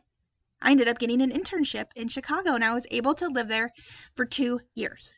I 0.62 0.72
ended 0.72 0.88
up 0.88 1.00
getting 1.00 1.24
an 1.24 1.32
internship 1.32 1.88
in 1.96 2.08
Chicago 2.08 2.54
and 2.54 2.64
I 2.64 2.74
was 2.74 2.86
able 2.92 3.16
to 3.16 3.28
live 3.28 3.48
there 3.48 3.72
for 4.14 4.26
two 4.26 4.62
years. 4.76 5.12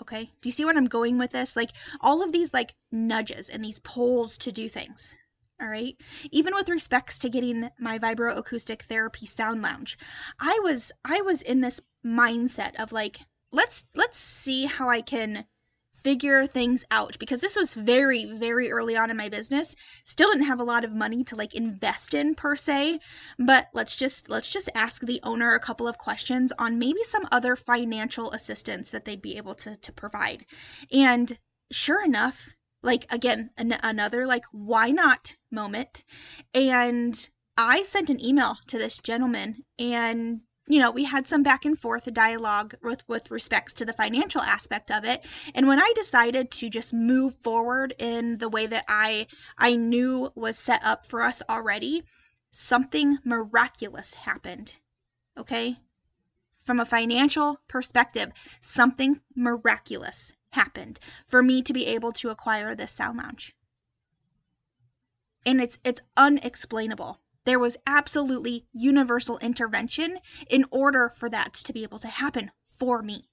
Okay, 0.00 0.30
do 0.40 0.48
you 0.48 0.52
see 0.52 0.64
what 0.64 0.78
I'm 0.78 0.86
going 0.86 1.18
with 1.18 1.32
this? 1.32 1.54
Like 1.54 1.70
all 2.00 2.22
of 2.22 2.32
these 2.32 2.54
like 2.54 2.74
nudges 2.90 3.50
and 3.50 3.62
these 3.62 3.78
pulls 3.80 4.38
to 4.38 4.50
do 4.50 4.70
things. 4.70 5.14
All 5.60 5.68
right. 5.68 5.94
Even 6.30 6.54
with 6.54 6.70
respects 6.70 7.18
to 7.18 7.28
getting 7.28 7.68
my 7.78 7.98
vibroacoustic 7.98 8.80
therapy 8.80 9.26
sound 9.26 9.60
lounge, 9.60 9.98
I 10.40 10.58
was 10.62 10.90
I 11.04 11.20
was 11.20 11.42
in 11.42 11.60
this 11.60 11.82
mindset 12.04 12.80
of 12.80 12.92
like 12.92 13.20
let's 13.52 13.84
let's 13.94 14.18
see 14.18 14.64
how 14.64 14.88
I 14.88 15.02
can 15.02 15.44
figure 16.02 16.46
things 16.46 16.84
out 16.90 17.18
because 17.18 17.40
this 17.40 17.56
was 17.56 17.74
very 17.74 18.24
very 18.24 18.70
early 18.70 18.96
on 18.96 19.10
in 19.10 19.16
my 19.16 19.28
business. 19.28 19.74
Still 20.04 20.30
didn't 20.30 20.46
have 20.46 20.60
a 20.60 20.64
lot 20.64 20.84
of 20.84 20.92
money 20.92 21.24
to 21.24 21.36
like 21.36 21.54
invest 21.54 22.14
in 22.14 22.34
per 22.34 22.56
se 22.56 23.00
but 23.38 23.68
let's 23.74 23.96
just 23.96 24.28
let's 24.28 24.48
just 24.48 24.68
ask 24.74 25.02
the 25.02 25.20
owner 25.22 25.54
a 25.54 25.60
couple 25.60 25.88
of 25.88 25.98
questions 25.98 26.52
on 26.58 26.78
maybe 26.78 27.02
some 27.02 27.26
other 27.32 27.56
financial 27.56 28.30
assistance 28.32 28.90
that 28.90 29.04
they'd 29.04 29.22
be 29.22 29.36
able 29.36 29.54
to 29.54 29.76
to 29.76 29.92
provide. 29.92 30.44
And 30.92 31.38
sure 31.72 32.04
enough 32.04 32.50
like 32.82 33.06
again 33.12 33.50
an- 33.56 33.78
another 33.82 34.26
like 34.26 34.44
why 34.52 34.90
not 34.90 35.36
moment 35.50 36.04
and 36.54 37.28
i 37.56 37.82
sent 37.82 38.10
an 38.10 38.24
email 38.24 38.56
to 38.66 38.78
this 38.78 38.98
gentleman 38.98 39.64
and 39.78 40.40
you 40.70 40.78
know, 40.78 40.90
we 40.92 41.04
had 41.04 41.26
some 41.26 41.42
back 41.42 41.64
and 41.64 41.76
forth 41.76 42.12
dialogue 42.14 42.74
with, 42.80 43.02
with 43.08 43.30
respects 43.30 43.72
to 43.74 43.84
the 43.84 43.92
financial 43.92 44.40
aspect 44.40 44.90
of 44.90 45.04
it. 45.04 45.24
And 45.52 45.66
when 45.66 45.80
I 45.80 45.92
decided 45.96 46.52
to 46.52 46.70
just 46.70 46.94
move 46.94 47.34
forward 47.34 47.92
in 47.98 48.38
the 48.38 48.48
way 48.48 48.66
that 48.68 48.84
I 48.88 49.26
I 49.58 49.74
knew 49.74 50.30
was 50.36 50.56
set 50.56 50.84
up 50.84 51.06
for 51.06 51.22
us 51.22 51.42
already, 51.48 52.04
something 52.52 53.18
miraculous 53.24 54.14
happened. 54.14 54.78
Okay? 55.36 55.76
From 56.62 56.78
a 56.78 56.84
financial 56.84 57.60
perspective, 57.66 58.30
something 58.60 59.20
miraculous 59.34 60.34
happened 60.50 61.00
for 61.26 61.42
me 61.42 61.62
to 61.62 61.72
be 61.72 61.86
able 61.86 62.12
to 62.12 62.28
acquire 62.28 62.76
this 62.76 62.92
sound 62.92 63.18
lounge. 63.18 63.56
And 65.44 65.60
it's 65.60 65.80
it's 65.82 66.02
unexplainable. 66.16 67.18
There 67.44 67.58
was 67.58 67.78
absolutely 67.86 68.66
universal 68.72 69.38
intervention 69.38 70.18
in 70.48 70.64
order 70.70 71.08
for 71.08 71.28
that 71.30 71.54
to 71.54 71.72
be 71.72 71.82
able 71.82 71.98
to 72.00 72.08
happen 72.08 72.50
for 72.62 73.02
me. 73.02 73.28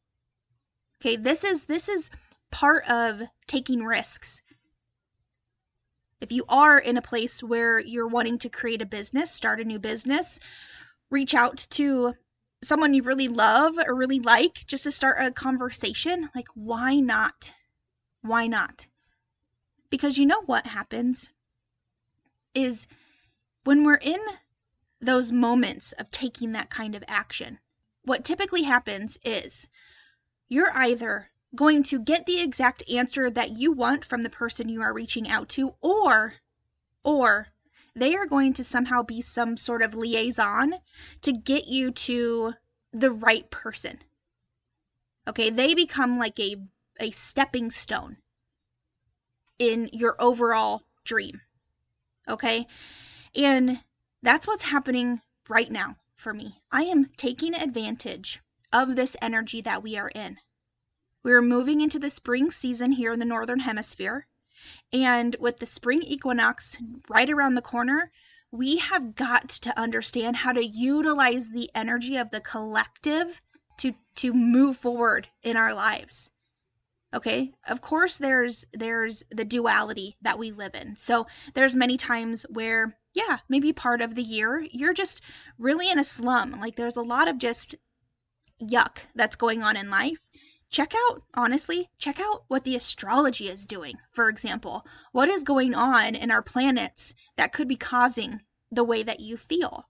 Okay, 1.01 1.15
this 1.15 1.43
is 1.43 1.65
this 1.65 1.87
is 1.89 2.09
part 2.51 2.89
of 2.89 3.23
taking 3.47 3.83
risks. 3.83 4.41
If 6.19 6.31
you 6.31 6.45
are 6.49 6.79
in 6.79 6.97
a 6.97 7.01
place 7.01 7.43
where 7.43 7.79
you're 7.79 8.07
wanting 8.07 8.39
to 8.39 8.49
create 8.49 8.81
a 8.81 8.85
business, 8.85 9.29
start 9.29 9.59
a 9.59 9.63
new 9.63 9.79
business, 9.79 10.39
reach 11.11 11.35
out 11.35 11.57
to 11.71 12.15
someone 12.63 12.93
you 12.93 13.03
really 13.03 13.27
love 13.27 13.75
or 13.85 13.93
really 13.93 14.19
like 14.19 14.65
just 14.65 14.83
to 14.83 14.91
start 14.91 15.17
a 15.19 15.31
conversation, 15.31 16.29
like 16.33 16.47
why 16.55 16.95
not? 16.99 17.53
Why 18.21 18.47
not? 18.47 18.87
Because 19.91 20.17
you 20.17 20.25
know 20.25 20.41
what 20.45 20.67
happens 20.67 21.31
is 22.55 22.87
when 23.67 23.83
we're 23.83 23.95
in 23.95 24.21
those 25.01 25.33
moments 25.33 25.91
of 25.99 26.09
taking 26.09 26.53
that 26.53 26.69
kind 26.69 26.95
of 26.95 27.03
action, 27.05 27.59
what 28.01 28.23
typically 28.23 28.63
happens 28.63 29.17
is 29.25 29.67
you're 30.47 30.71
either 30.73 31.31
going 31.53 31.83
to 31.83 31.99
get 31.99 32.25
the 32.25 32.39
exact 32.39 32.81
answer 32.89 33.29
that 33.29 33.57
you 33.57 33.73
want 33.73 34.05
from 34.05 34.21
the 34.21 34.29
person 34.29 34.69
you 34.69 34.81
are 34.81 34.93
reaching 34.93 35.29
out 35.29 35.49
to 35.49 35.75
or 35.81 36.35
or 37.03 37.47
they 37.93 38.15
are 38.15 38.25
going 38.25 38.53
to 38.53 38.63
somehow 38.63 39.03
be 39.03 39.19
some 39.19 39.57
sort 39.57 39.81
of 39.81 39.93
liaison 39.93 40.75
to 41.21 41.33
get 41.33 41.67
you 41.67 41.91
to 41.91 42.53
the 42.93 43.11
right 43.11 43.51
person. 43.51 43.99
Okay, 45.27 45.49
they 45.49 45.73
become 45.73 46.17
like 46.17 46.39
a 46.39 46.55
a 47.01 47.11
stepping 47.11 47.69
stone 47.69 48.15
in 49.59 49.89
your 49.91 50.15
overall 50.21 50.83
dream. 51.03 51.41
Okay? 52.29 52.65
And 53.35 53.81
that's 54.21 54.47
what's 54.47 54.63
happening 54.63 55.21
right 55.49 55.71
now 55.71 55.97
for 56.15 56.33
me. 56.33 56.61
I 56.71 56.83
am 56.83 57.05
taking 57.17 57.53
advantage 57.53 58.41
of 58.73 58.95
this 58.95 59.15
energy 59.21 59.61
that 59.61 59.83
we 59.83 59.97
are 59.97 60.11
in. 60.13 60.37
We 61.23 61.33
are 61.33 61.41
moving 61.41 61.81
into 61.81 61.99
the 61.99 62.09
spring 62.09 62.51
season 62.51 62.93
here 62.93 63.13
in 63.13 63.19
the 63.19 63.25
Northern 63.25 63.59
Hemisphere. 63.59 64.27
And 64.91 65.35
with 65.39 65.57
the 65.57 65.65
spring 65.65 66.01
equinox 66.01 66.81
right 67.09 67.29
around 67.29 67.55
the 67.55 67.61
corner, 67.61 68.11
we 68.51 68.77
have 68.77 69.15
got 69.15 69.49
to 69.49 69.79
understand 69.79 70.37
how 70.37 70.53
to 70.53 70.65
utilize 70.65 71.51
the 71.51 71.69
energy 71.75 72.17
of 72.17 72.29
the 72.29 72.41
collective 72.41 73.41
to, 73.77 73.93
to 74.15 74.33
move 74.33 74.77
forward 74.77 75.27
in 75.43 75.57
our 75.57 75.73
lives 75.73 76.31
okay 77.13 77.53
of 77.67 77.81
course 77.81 78.17
there's 78.17 78.65
there's 78.73 79.23
the 79.31 79.45
duality 79.45 80.17
that 80.21 80.37
we 80.37 80.51
live 80.51 80.75
in 80.75 80.95
so 80.95 81.25
there's 81.53 81.75
many 81.75 81.97
times 81.97 82.45
where 82.49 82.97
yeah, 83.17 83.37
maybe 83.49 83.73
part 83.73 83.99
of 83.99 84.13
the 84.13 84.21
year 84.21 84.63
you're 84.71 84.93
just 84.93 85.23
really 85.57 85.89
in 85.89 85.97
a 85.97 86.03
slum. 86.03 86.59
Like 86.59 86.75
there's 86.75 86.95
a 86.95 87.01
lot 87.01 87.27
of 87.27 87.39
just 87.39 87.73
yuck 88.61 88.99
that's 89.15 89.35
going 89.35 89.63
on 89.63 89.75
in 89.75 89.89
life. 89.89 90.29
Check 90.69 90.93
out, 91.09 91.23
honestly, 91.33 91.89
check 91.97 92.19
out 92.19 92.43
what 92.47 92.63
the 92.63 92.75
astrology 92.75 93.45
is 93.45 93.65
doing, 93.65 93.95
for 94.11 94.29
example. 94.29 94.85
What 95.13 95.29
is 95.29 95.43
going 95.43 95.73
on 95.73 96.13
in 96.13 96.29
our 96.29 96.43
planets 96.43 97.15
that 97.37 97.53
could 97.53 97.67
be 97.67 97.75
causing 97.75 98.41
the 98.71 98.83
way 98.83 99.01
that 99.01 99.19
you 99.19 99.35
feel? 99.35 99.85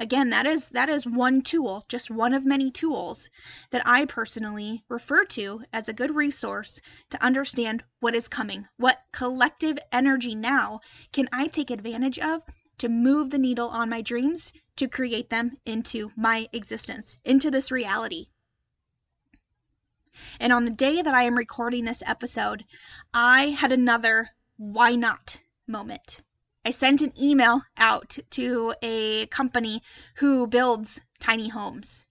Again, 0.00 0.30
that 0.30 0.46
is 0.46 0.70
that 0.70 0.88
is 0.88 1.06
one 1.06 1.42
tool, 1.42 1.84
just 1.86 2.10
one 2.10 2.32
of 2.32 2.46
many 2.46 2.70
tools 2.70 3.28
that 3.70 3.86
I 3.86 4.06
personally 4.06 4.82
refer 4.88 5.24
to 5.26 5.64
as 5.74 5.90
a 5.90 5.92
good 5.92 6.14
resource 6.14 6.80
to 7.10 7.22
understand 7.22 7.84
what 8.00 8.14
is 8.14 8.26
coming. 8.26 8.66
What 8.78 9.02
collective 9.12 9.78
energy 9.92 10.34
now 10.34 10.80
can 11.12 11.28
I 11.34 11.48
take 11.48 11.70
advantage 11.70 12.18
of 12.18 12.44
to 12.78 12.88
move 12.88 13.28
the 13.28 13.38
needle 13.38 13.68
on 13.68 13.90
my 13.90 14.00
dreams 14.00 14.54
to 14.76 14.88
create 14.88 15.28
them 15.28 15.58
into 15.66 16.12
my 16.16 16.46
existence, 16.50 17.18
into 17.22 17.50
this 17.50 17.70
reality. 17.70 18.28
And 20.40 20.50
on 20.50 20.64
the 20.64 20.70
day 20.70 21.02
that 21.02 21.14
I 21.14 21.24
am 21.24 21.36
recording 21.36 21.84
this 21.84 22.02
episode, 22.06 22.64
I 23.12 23.50
had 23.50 23.70
another 23.70 24.30
why 24.56 24.96
not 24.96 25.42
moment. 25.66 26.22
I 26.64 26.70
sent 26.70 27.00
an 27.00 27.12
email 27.20 27.62
out 27.78 28.18
to 28.30 28.74
a 28.82 29.26
company 29.26 29.82
who 30.16 30.46
builds 30.46 31.00
tiny 31.18 31.48
homes. 31.48 32.06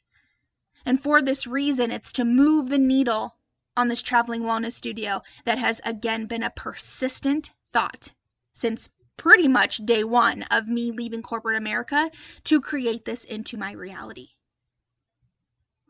And 0.85 0.99
for 0.99 1.21
this 1.21 1.45
reason, 1.45 1.91
it's 1.91 2.11
to 2.13 2.25
move 2.25 2.69
the 2.69 2.79
needle 2.79 3.37
on 3.77 3.87
this 3.87 4.01
traveling 4.01 4.41
wellness 4.41 4.73
studio 4.73 5.21
that 5.45 5.59
has 5.59 5.81
again 5.85 6.25
been 6.25 6.43
a 6.43 6.49
persistent 6.49 7.51
thought 7.65 8.13
since 8.53 8.89
pretty 9.17 9.47
much 9.47 9.85
day 9.85 10.03
one 10.03 10.43
of 10.43 10.67
me 10.67 10.91
leaving 10.91 11.21
corporate 11.21 11.57
America 11.57 12.09
to 12.45 12.59
create 12.59 13.05
this 13.05 13.23
into 13.23 13.57
my 13.57 13.71
reality. 13.71 14.29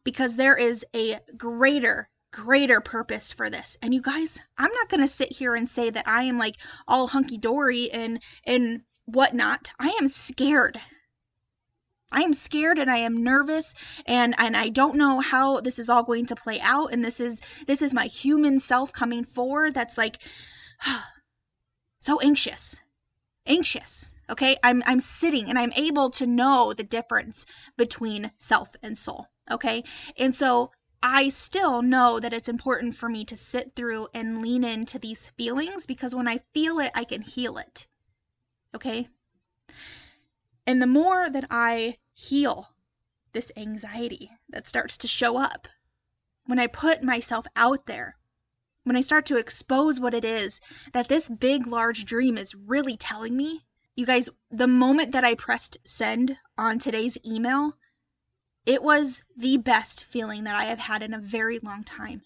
Because 0.03 0.35
there 0.35 0.57
is 0.57 0.85
a 0.93 1.19
greater 1.37 2.09
greater 2.31 2.79
purpose 2.81 3.33
for 3.33 3.49
this. 3.49 3.77
And 3.81 3.93
you 3.93 4.01
guys, 4.01 4.41
I'm 4.57 4.71
not 4.73 4.89
going 4.89 5.01
to 5.01 5.07
sit 5.07 5.33
here 5.33 5.55
and 5.55 5.67
say 5.67 5.89
that 5.89 6.07
I 6.07 6.23
am 6.23 6.37
like 6.37 6.55
all 6.87 7.07
hunky 7.07 7.37
dory 7.37 7.89
and 7.91 8.21
and 8.45 8.81
whatnot. 9.05 9.71
I 9.79 9.89
am 9.99 10.07
scared. 10.07 10.79
I 12.11 12.21
am 12.21 12.33
scared 12.33 12.79
and 12.79 12.89
I 12.89 12.97
am 12.97 13.23
nervous 13.23 13.73
and 14.05 14.33
and 14.37 14.57
I 14.57 14.69
don't 14.69 14.95
know 14.95 15.19
how 15.19 15.61
this 15.61 15.77
is 15.77 15.89
all 15.89 16.03
going 16.03 16.25
to 16.27 16.35
play 16.35 16.59
out 16.61 16.91
and 16.91 17.03
this 17.03 17.19
is 17.19 17.41
this 17.67 17.81
is 17.81 17.93
my 17.93 18.05
human 18.05 18.59
self 18.59 18.91
coming 18.91 19.23
forward 19.23 19.73
that's 19.73 19.97
like 19.97 20.17
so 21.99 22.19
anxious. 22.21 22.79
Anxious. 23.45 24.13
Okay? 24.29 24.57
I'm 24.63 24.83
I'm 24.85 24.99
sitting 24.99 25.49
and 25.49 25.57
I'm 25.57 25.73
able 25.73 26.09
to 26.11 26.25
know 26.25 26.73
the 26.73 26.83
difference 26.83 27.45
between 27.77 28.31
self 28.37 28.75
and 28.81 28.97
soul. 28.97 29.27
Okay? 29.51 29.83
And 30.17 30.33
so 30.33 30.71
I 31.01 31.29
still 31.29 31.81
know 31.81 32.19
that 32.19 32.33
it's 32.33 32.49
important 32.49 32.95
for 32.95 33.09
me 33.09 33.23
to 33.25 33.37
sit 33.37 33.75
through 33.75 34.07
and 34.13 34.41
lean 34.41 34.63
into 34.63 34.99
these 34.99 35.29
feelings 35.31 35.85
because 35.85 36.13
when 36.13 36.27
I 36.27 36.41
feel 36.53 36.79
it, 36.79 36.91
I 36.93 37.03
can 37.03 37.21
heal 37.21 37.57
it. 37.57 37.87
Okay? 38.75 39.07
And 40.67 40.81
the 40.81 40.87
more 40.87 41.29
that 41.29 41.45
I 41.49 41.97
heal 42.13 42.69
this 43.33 43.51
anxiety 43.55 44.31
that 44.49 44.67
starts 44.67 44.97
to 44.99 45.07
show 45.07 45.37
up, 45.37 45.67
when 46.45 46.59
I 46.59 46.67
put 46.67 47.03
myself 47.03 47.45
out 47.55 47.85
there, 47.85 48.17
when 48.83 48.95
I 48.95 49.01
start 49.01 49.25
to 49.27 49.37
expose 49.37 49.99
what 49.99 50.13
it 50.13 50.25
is 50.25 50.59
that 50.93 51.07
this 51.07 51.29
big, 51.29 51.67
large 51.67 52.05
dream 52.05 52.37
is 52.37 52.55
really 52.55 52.97
telling 52.97 53.37
me, 53.37 53.65
you 53.95 54.05
guys, 54.05 54.29
the 54.49 54.67
moment 54.67 55.11
that 55.11 55.23
I 55.23 55.35
pressed 55.35 55.77
send 55.85 56.37
on 56.57 56.79
today's 56.79 57.17
email, 57.25 57.77
it 58.69 58.83
was 58.83 59.23
the 59.35 59.57
best 59.57 60.03
feeling 60.03 60.43
that 60.43 60.53
I 60.53 60.65
have 60.65 60.77
had 60.77 61.01
in 61.01 61.11
a 61.11 61.17
very 61.17 61.57
long 61.57 61.83
time. 61.83 62.21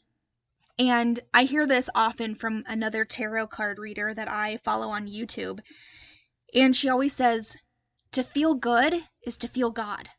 And 0.77 1.21
I 1.33 1.45
hear 1.45 1.65
this 1.65 1.89
often 1.95 2.35
from 2.35 2.65
another 2.67 3.05
tarot 3.05 3.47
card 3.47 3.79
reader 3.79 4.13
that 4.13 4.29
I 4.29 4.57
follow 4.57 4.89
on 4.89 5.07
YouTube. 5.07 5.61
And 6.53 6.75
she 6.75 6.89
always 6.89 7.13
says, 7.13 7.55
to 8.11 8.25
feel 8.25 8.55
good 8.55 9.05
is 9.21 9.37
to 9.37 9.47
feel 9.47 9.71
God. 9.71 10.09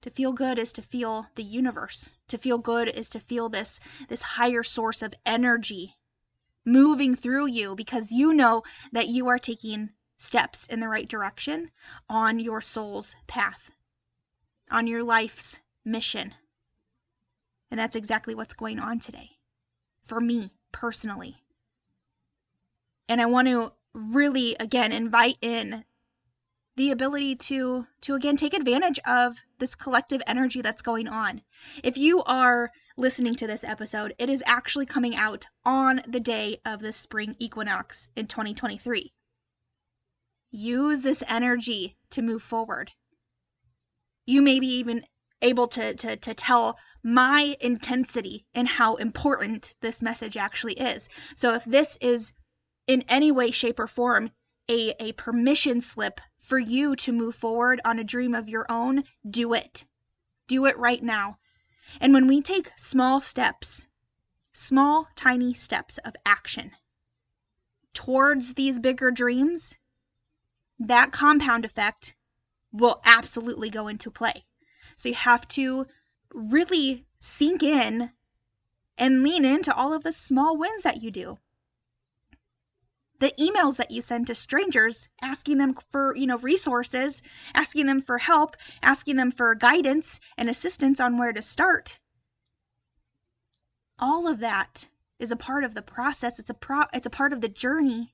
To 0.00 0.08
feel 0.08 0.32
good 0.32 0.58
is 0.58 0.72
to 0.72 0.80
feel 0.80 1.26
the 1.34 1.44
universe. 1.44 2.16
To 2.28 2.38
feel 2.38 2.56
good 2.56 2.88
is 2.88 3.10
to 3.10 3.20
feel 3.20 3.50
this, 3.50 3.78
this 4.08 4.22
higher 4.22 4.62
source 4.62 5.02
of 5.02 5.12
energy 5.26 5.96
moving 6.64 7.14
through 7.14 7.48
you 7.48 7.76
because 7.76 8.10
you 8.10 8.32
know 8.32 8.62
that 8.90 9.08
you 9.08 9.28
are 9.28 9.38
taking 9.38 9.90
steps 10.16 10.66
in 10.66 10.80
the 10.80 10.88
right 10.88 11.10
direction 11.10 11.70
on 12.08 12.38
your 12.38 12.62
soul's 12.62 13.14
path 13.26 13.70
on 14.72 14.86
your 14.86 15.04
life's 15.04 15.60
mission. 15.84 16.34
And 17.70 17.78
that's 17.78 17.96
exactly 17.96 18.34
what's 18.34 18.54
going 18.54 18.78
on 18.78 18.98
today 18.98 19.30
for 20.00 20.20
me 20.20 20.50
personally. 20.72 21.36
And 23.08 23.20
I 23.20 23.26
want 23.26 23.48
to 23.48 23.72
really 23.94 24.56
again 24.58 24.92
invite 24.92 25.36
in 25.42 25.84
the 26.76 26.90
ability 26.90 27.36
to 27.36 27.86
to 28.00 28.14
again 28.14 28.36
take 28.36 28.54
advantage 28.54 28.98
of 29.06 29.42
this 29.58 29.74
collective 29.74 30.22
energy 30.26 30.62
that's 30.62 30.82
going 30.82 31.08
on. 31.08 31.42
If 31.82 31.98
you 31.98 32.22
are 32.24 32.70
listening 32.96 33.34
to 33.36 33.46
this 33.46 33.64
episode, 33.64 34.14
it 34.18 34.30
is 34.30 34.42
actually 34.46 34.86
coming 34.86 35.14
out 35.14 35.46
on 35.64 36.02
the 36.06 36.20
day 36.20 36.58
of 36.64 36.80
the 36.80 36.92
spring 36.92 37.36
equinox 37.38 38.08
in 38.16 38.26
2023. 38.26 39.12
Use 40.50 41.02
this 41.02 41.22
energy 41.28 41.96
to 42.10 42.22
move 42.22 42.42
forward 42.42 42.92
you 44.26 44.42
may 44.42 44.60
be 44.60 44.66
even 44.66 45.04
able 45.40 45.66
to, 45.66 45.94
to, 45.94 46.16
to 46.16 46.34
tell 46.34 46.78
my 47.02 47.56
intensity 47.60 48.46
and 48.54 48.68
how 48.68 48.94
important 48.96 49.74
this 49.80 50.00
message 50.00 50.36
actually 50.36 50.74
is. 50.74 51.08
So 51.34 51.54
if 51.54 51.64
this 51.64 51.98
is 52.00 52.32
in 52.86 53.04
any 53.08 53.32
way, 53.32 53.50
shape, 53.50 53.80
or 53.80 53.86
form 53.86 54.30
a, 54.68 54.94
a 55.00 55.12
permission 55.12 55.80
slip 55.80 56.20
for 56.38 56.58
you 56.58 56.94
to 56.96 57.12
move 57.12 57.34
forward 57.34 57.80
on 57.84 57.98
a 57.98 58.04
dream 58.04 58.34
of 58.34 58.48
your 58.48 58.66
own, 58.68 59.04
do 59.28 59.52
it. 59.52 59.86
Do 60.46 60.66
it 60.66 60.78
right 60.78 61.02
now. 61.02 61.38
And 62.00 62.14
when 62.14 62.26
we 62.26 62.40
take 62.40 62.70
small 62.76 63.20
steps, 63.20 63.88
small, 64.52 65.08
tiny 65.14 65.52
steps 65.52 65.98
of 65.98 66.14
action 66.24 66.72
towards 67.92 68.54
these 68.54 68.80
bigger 68.80 69.10
dreams, 69.10 69.76
that 70.78 71.12
compound 71.12 71.64
effect 71.64 72.16
will 72.72 73.00
absolutely 73.04 73.70
go 73.70 73.88
into 73.88 74.10
play. 74.10 74.44
So 74.96 75.08
you 75.08 75.14
have 75.14 75.46
to 75.48 75.86
really 76.32 77.06
sink 77.18 77.62
in 77.62 78.10
and 78.98 79.22
lean 79.22 79.44
into 79.44 79.74
all 79.74 79.92
of 79.92 80.02
the 80.02 80.12
small 80.12 80.56
wins 80.56 80.82
that 80.82 81.02
you 81.02 81.10
do. 81.10 81.38
The 83.18 83.32
emails 83.38 83.76
that 83.76 83.92
you 83.92 84.00
send 84.00 84.26
to 84.26 84.34
strangers 84.34 85.08
asking 85.20 85.58
them 85.58 85.74
for, 85.74 86.16
you 86.16 86.26
know, 86.26 86.38
resources, 86.38 87.22
asking 87.54 87.86
them 87.86 88.00
for 88.00 88.18
help, 88.18 88.56
asking 88.82 89.16
them 89.16 89.30
for 89.30 89.54
guidance 89.54 90.18
and 90.36 90.48
assistance 90.48 90.98
on 90.98 91.18
where 91.18 91.32
to 91.32 91.40
start. 91.40 92.00
All 93.98 94.26
of 94.26 94.40
that 94.40 94.88
is 95.20 95.30
a 95.30 95.36
part 95.36 95.62
of 95.62 95.76
the 95.76 95.82
process. 95.82 96.40
It's 96.40 96.50
a 96.50 96.54
pro 96.54 96.82
it's 96.92 97.06
a 97.06 97.10
part 97.10 97.32
of 97.32 97.40
the 97.40 97.48
journey 97.48 98.12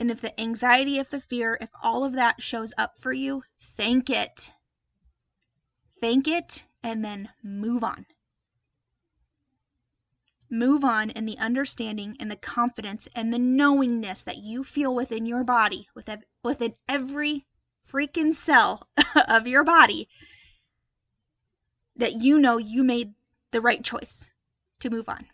and 0.00 0.10
if 0.10 0.22
the 0.22 0.40
anxiety, 0.40 0.98
if 0.98 1.10
the 1.10 1.20
fear, 1.20 1.58
if 1.60 1.68
all 1.82 2.04
of 2.04 2.14
that 2.14 2.42
shows 2.42 2.72
up 2.78 2.98
for 2.98 3.12
you, 3.12 3.44
thank 3.58 4.08
it. 4.08 4.52
Thank 6.00 6.26
it 6.26 6.64
and 6.82 7.04
then 7.04 7.28
move 7.42 7.84
on. 7.84 8.06
Move 10.48 10.82
on 10.82 11.10
in 11.10 11.26
the 11.26 11.38
understanding 11.38 12.16
and 12.18 12.30
the 12.30 12.36
confidence 12.36 13.08
and 13.14 13.30
the 13.30 13.38
knowingness 13.38 14.22
that 14.22 14.38
you 14.38 14.64
feel 14.64 14.94
within 14.94 15.26
your 15.26 15.44
body, 15.44 15.86
within, 15.94 16.72
every 16.88 17.46
freaking 17.86 18.34
cell 18.34 18.88
of 19.28 19.46
your 19.46 19.62
body, 19.62 20.08
that 21.94 22.14
you 22.14 22.38
know 22.38 22.56
you 22.56 22.82
made 22.82 23.12
the 23.50 23.60
right 23.60 23.84
choice 23.84 24.30
to 24.80 24.88
move 24.88 25.08
on 25.08 25.26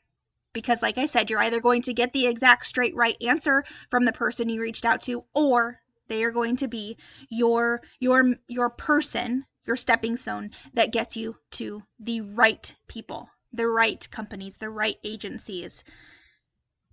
because 0.57 0.81
like 0.81 0.97
I 0.97 1.05
said, 1.05 1.29
you're 1.29 1.43
either 1.43 1.61
going 1.61 1.83
to 1.83 1.93
get 1.93 2.15
the 2.15 2.27
exact 2.27 2.65
straight 2.65 2.97
right 2.97 3.17
answer 3.21 3.63
from 3.91 4.07
the 4.07 4.13
person 4.13 4.49
you 4.49 4.63
reached 4.63 4.87
out 4.87 5.03
to 5.03 5.27
or 5.35 5.81
they 6.09 6.25
are 6.25 6.31
going 6.31 6.57
to 6.57 6.67
be 6.67 6.97
your 7.29 7.83
your 8.01 8.37
your 8.49 8.71
person, 8.71 9.45
your 9.67 9.77
stepping 9.77 10.17
stone 10.17 10.51
that 10.73 10.93
gets 10.93 11.15
you 11.15 11.37
to 11.51 11.83
the 12.01 12.23
right 12.23 12.75
people, 12.89 13.29
the 13.53 13.67
right 13.67 14.11
companies, 14.11 14.57
the 14.57 14.71
right 14.71 14.97
agencies 15.05 15.85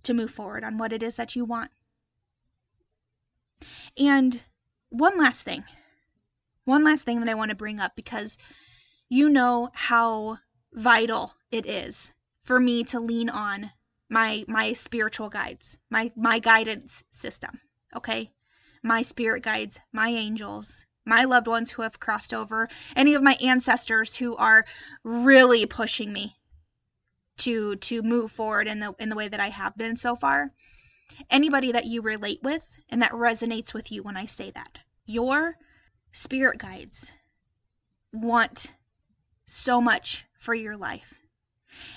to 0.02 0.12
move 0.12 0.30
forward 0.30 0.62
on 0.62 0.76
what 0.76 0.92
it 0.92 1.02
is 1.02 1.16
that 1.16 1.34
you 1.34 1.46
want. 1.46 1.70
And 3.98 4.42
one 4.90 5.16
last 5.16 5.42
thing. 5.42 5.64
One 6.66 6.84
last 6.84 7.06
thing 7.06 7.18
that 7.20 7.30
I 7.30 7.34
want 7.34 7.48
to 7.48 7.56
bring 7.56 7.80
up 7.80 7.96
because 7.96 8.36
you 9.08 9.30
know 9.30 9.70
how 9.72 10.40
vital 10.74 11.36
it 11.50 11.64
is 11.64 12.12
for 12.44 12.60
me 12.60 12.84
to 12.84 13.00
lean 13.00 13.28
on 13.28 13.72
my 14.08 14.44
my 14.46 14.72
spiritual 14.74 15.28
guides, 15.28 15.78
my 15.90 16.12
my 16.14 16.38
guidance 16.38 17.04
system, 17.10 17.60
okay? 17.96 18.30
My 18.82 19.02
spirit 19.02 19.42
guides, 19.42 19.80
my 19.92 20.10
angels, 20.10 20.84
my 21.06 21.24
loved 21.24 21.46
ones 21.46 21.72
who 21.72 21.82
have 21.82 21.98
crossed 21.98 22.34
over, 22.34 22.68
any 22.94 23.14
of 23.14 23.22
my 23.22 23.36
ancestors 23.42 24.16
who 24.16 24.36
are 24.36 24.66
really 25.02 25.64
pushing 25.66 26.12
me 26.12 26.36
to 27.38 27.76
to 27.76 28.02
move 28.02 28.30
forward 28.30 28.68
in 28.68 28.80
the 28.80 28.94
in 28.98 29.08
the 29.08 29.16
way 29.16 29.26
that 29.26 29.40
I 29.40 29.48
have 29.48 29.76
been 29.76 29.96
so 29.96 30.14
far. 30.14 30.52
Anybody 31.30 31.72
that 31.72 31.86
you 31.86 32.02
relate 32.02 32.40
with 32.42 32.76
and 32.90 33.00
that 33.00 33.12
resonates 33.12 33.72
with 33.72 33.90
you 33.90 34.02
when 34.02 34.16
I 34.16 34.26
say 34.26 34.50
that. 34.50 34.80
Your 35.06 35.56
spirit 36.12 36.58
guides 36.58 37.12
want 38.12 38.74
so 39.46 39.80
much 39.80 40.26
for 40.36 40.54
your 40.54 40.76
life. 40.76 41.23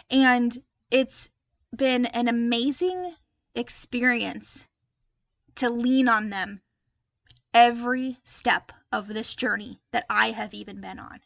And 0.10 0.58
it's 0.92 1.30
been 1.76 2.06
an 2.08 2.28
amazing 2.28 3.16
experience 3.56 4.68
to 5.56 5.70
lean 5.70 6.08
on 6.08 6.30
them 6.30 6.62
every 7.54 8.20
step 8.24 8.72
of 8.92 9.08
this 9.08 9.36
journey 9.36 9.80
that 9.92 10.06
I 10.10 10.32
have 10.32 10.54
even 10.54 10.80
been 10.80 11.00
on. 11.00 11.20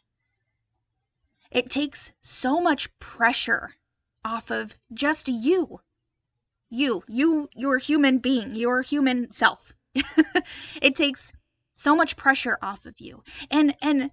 It 1.50 1.68
takes 1.68 2.12
so 2.20 2.60
much 2.60 2.96
pressure 2.98 3.74
off 4.24 4.50
of 4.50 4.74
just 4.92 5.28
you. 5.28 5.80
You, 6.70 7.02
you, 7.06 7.50
your 7.54 7.76
human 7.78 8.18
being, 8.18 8.54
your 8.54 8.80
human 8.80 9.30
self. 9.30 9.74
it 10.80 10.96
takes 10.96 11.34
so 11.74 11.94
much 11.94 12.16
pressure 12.16 12.56
off 12.62 12.86
of 12.86 12.98
you. 12.98 13.22
And 13.50 13.74
and 13.82 14.12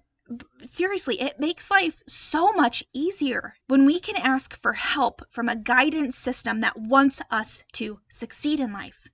seriously, 0.58 1.20
it 1.20 1.40
makes 1.40 1.70
life 1.70 2.02
so 2.06 2.52
much 2.52 2.84
easier 2.92 3.54
when 3.68 3.84
we 3.84 4.00
can 4.00 4.16
ask 4.16 4.56
for 4.56 4.74
help 4.74 5.22
from 5.30 5.48
a 5.48 5.56
guidance 5.56 6.16
system 6.16 6.60
that 6.60 6.78
wants 6.78 7.20
us 7.30 7.64
to 7.72 8.00
succeed 8.08 8.60
in 8.60 8.72
life. 8.72 9.08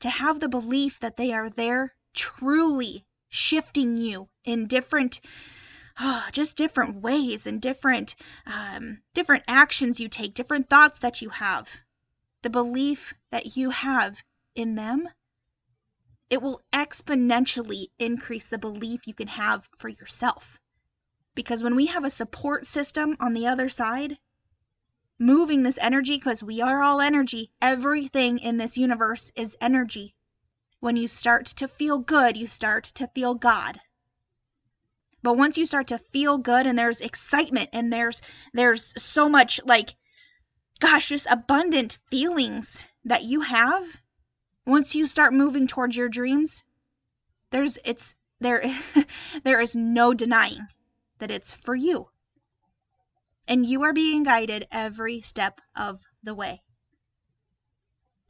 To 0.00 0.10
have 0.10 0.40
the 0.40 0.48
belief 0.48 1.00
that 1.00 1.16
they 1.16 1.32
are 1.32 1.50
there 1.50 1.94
truly 2.12 3.06
shifting 3.28 3.96
you 3.96 4.28
in 4.44 4.66
different 4.66 5.20
oh, 6.00 6.28
just 6.32 6.56
different 6.56 7.00
ways 7.02 7.46
and 7.46 7.60
different 7.60 8.14
um, 8.46 8.98
different 9.12 9.44
actions 9.48 9.98
you 9.98 10.08
take 10.08 10.34
different 10.34 10.68
thoughts 10.68 10.98
that 11.00 11.20
you 11.20 11.30
have 11.30 11.80
the 12.42 12.50
belief 12.50 13.14
that 13.30 13.56
you 13.56 13.70
have 13.70 14.22
in 14.54 14.74
them 14.76 15.08
it 16.34 16.42
will 16.42 16.64
exponentially 16.72 17.86
increase 17.96 18.48
the 18.48 18.58
belief 18.58 19.06
you 19.06 19.14
can 19.14 19.28
have 19.28 19.68
for 19.72 19.88
yourself. 19.88 20.58
Because 21.36 21.62
when 21.62 21.76
we 21.76 21.86
have 21.86 22.02
a 22.02 22.10
support 22.10 22.66
system 22.66 23.16
on 23.20 23.34
the 23.34 23.46
other 23.46 23.68
side, 23.68 24.18
moving 25.16 25.62
this 25.62 25.78
energy, 25.80 26.16
because 26.16 26.42
we 26.42 26.60
are 26.60 26.82
all 26.82 27.00
energy, 27.00 27.52
everything 27.62 28.40
in 28.40 28.56
this 28.56 28.76
universe 28.76 29.30
is 29.36 29.56
energy. 29.60 30.16
When 30.80 30.96
you 30.96 31.06
start 31.06 31.46
to 31.46 31.68
feel 31.68 32.00
good, 32.00 32.36
you 32.36 32.48
start 32.48 32.82
to 32.96 33.06
feel 33.06 33.36
God. 33.36 33.78
But 35.22 35.36
once 35.36 35.56
you 35.56 35.66
start 35.66 35.86
to 35.86 35.98
feel 35.98 36.38
good 36.38 36.66
and 36.66 36.76
there's 36.76 37.00
excitement 37.00 37.70
and 37.72 37.92
there's 37.92 38.22
there's 38.52 38.92
so 39.00 39.28
much 39.28 39.60
like 39.64 39.94
gosh, 40.80 41.10
just 41.10 41.28
abundant 41.30 41.98
feelings 42.10 42.88
that 43.04 43.22
you 43.22 43.42
have, 43.42 44.02
once 44.66 44.94
you 44.94 45.06
start 45.06 45.32
moving 45.32 45.66
towards 45.66 45.96
your 45.96 46.08
dreams, 46.08 46.62
there's 47.50 47.78
it's 47.84 48.14
there 48.40 48.64
there 49.44 49.60
is 49.60 49.76
no 49.76 50.14
denying 50.14 50.68
that 51.18 51.30
it's 51.30 51.52
for 51.52 51.74
you. 51.74 52.08
And 53.46 53.66
you 53.66 53.82
are 53.82 53.92
being 53.92 54.22
guided 54.22 54.66
every 54.70 55.20
step 55.20 55.60
of 55.76 56.04
the 56.22 56.34
way. 56.34 56.62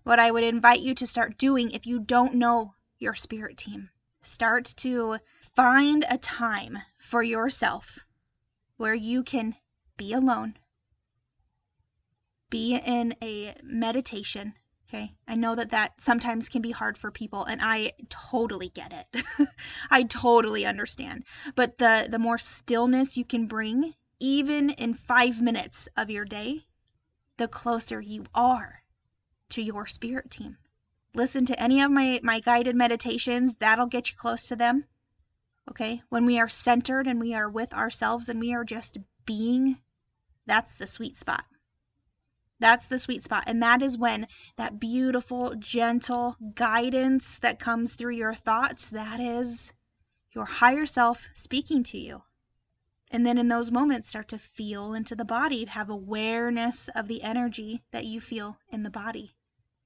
What 0.03 0.19
I 0.19 0.31
would 0.31 0.45
invite 0.45 0.81
you 0.81 0.95
to 0.97 1.07
start 1.07 1.39
doing 1.39 1.71
if 1.71 1.87
you 1.87 2.01
don't 2.01 2.35
know 2.35 2.75
your 2.99 3.15
spirit 3.15 3.57
team, 3.57 3.91
start 4.21 4.65
to 4.77 5.19
find 5.41 6.05
a 6.11 6.19
time 6.19 6.79
for 6.99 7.23
yourself 7.23 8.01
where 8.77 8.95
you 8.95 9.23
can 9.23 9.55
be 9.97 10.13
alone, 10.13 10.59
be 12.51 12.77
in 12.77 13.15
a 13.23 13.55
meditation 13.63 14.55
Okay. 14.89 15.15
I 15.27 15.35
know 15.35 15.55
that 15.55 15.71
that 15.71 16.01
sometimes 16.01 16.49
can 16.49 16.63
be 16.63 16.71
hard 16.71 16.99
for 16.99 17.11
people 17.11 17.45
and 17.45 17.61
I 17.63 17.93
totally 18.09 18.69
get 18.69 18.93
it. 18.93 19.25
I 19.91 20.03
totally 20.03 20.67
understand. 20.67 21.25
But 21.55 21.79
the 21.79 22.07
the 22.11 22.19
more 22.19 22.39
stillness 22.39 23.17
you 23.17 23.25
can 23.25 23.47
bring 23.47 23.95
even 24.21 24.71
in 24.71 24.95
5 24.95 25.43
minutes 25.43 25.89
of 25.97 26.11
your 26.11 26.25
day, 26.25 26.63
the 27.39 27.49
closer 27.49 28.01
you 28.01 28.25
are 28.35 28.83
to 29.51 29.63
your 29.63 29.87
spirit 29.87 30.31
team. 30.31 30.59
Listen 31.15 31.45
to 31.47 31.61
any 31.61 31.81
of 31.81 31.91
my 31.91 32.21
my 32.23 32.41
guided 32.41 32.77
meditations, 32.77 33.57
that'll 33.57 33.87
get 33.87 34.11
you 34.11 34.17
close 34.17 34.49
to 34.49 34.57
them. 34.57 34.85
Okay? 35.69 36.03
When 36.11 36.27
we 36.27 36.39
are 36.39 36.49
centered 36.49 37.07
and 37.07 37.21
we 37.21 37.35
are 37.35 37.49
with 37.49 37.73
ourselves 37.73 38.29
and 38.29 38.39
we 38.39 38.53
are 38.53 38.65
just 38.65 38.99
being, 39.25 39.79
that's 40.47 40.77
the 40.77 40.87
sweet 40.87 41.17
spot. 41.17 41.47
That's 42.65 42.87
the 42.87 42.99
sweet 42.99 43.23
spot. 43.23 43.45
And 43.47 43.63
that 43.63 43.83
is 43.83 43.99
when 43.99 44.27
that 44.57 44.81
beautiful, 44.81 45.55
gentle 45.55 46.39
guidance 46.55 47.39
that 47.41 47.59
comes 47.59 47.93
through 47.93 48.15
your 48.15 48.33
thoughts, 48.33 48.89
that 48.89 49.21
is 49.21 49.75
your 50.33 50.47
higher 50.47 50.87
self 50.87 51.29
speaking 51.35 51.83
to 51.83 51.99
you. 51.99 52.23
And 53.11 53.27
then 53.27 53.37
in 53.37 53.49
those 53.49 53.71
moments, 53.71 54.09
start 54.09 54.29
to 54.29 54.39
feel 54.39 54.95
into 54.95 55.15
the 55.15 55.27
body, 55.27 55.67
have 55.67 55.91
awareness 55.91 56.89
of 56.97 57.07
the 57.07 57.23
energy 57.23 57.83
that 57.91 58.07
you 58.07 58.19
feel 58.19 58.57
in 58.71 58.83
the 58.83 58.89
body. 58.89 59.33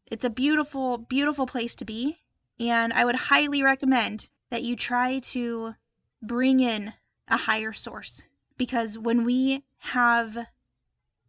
It's 0.09 0.25
a 0.25 0.31
beautiful, 0.31 0.99
beautiful 0.99 1.47
place 1.47 1.75
to 1.75 1.85
be. 1.85 2.19
And 2.61 2.93
I 2.93 3.05
would 3.05 3.17
highly 3.17 3.61
recommend 3.61 4.31
that 4.51 4.63
you 4.63 4.77
try 4.77 5.19
to 5.19 5.75
bring 6.23 6.61
in 6.61 6.93
a 7.27 7.39
higher 7.39 7.73
source. 7.73 8.29
Because 8.57 8.97
when 8.97 9.25
we 9.25 9.65
have 9.79 10.47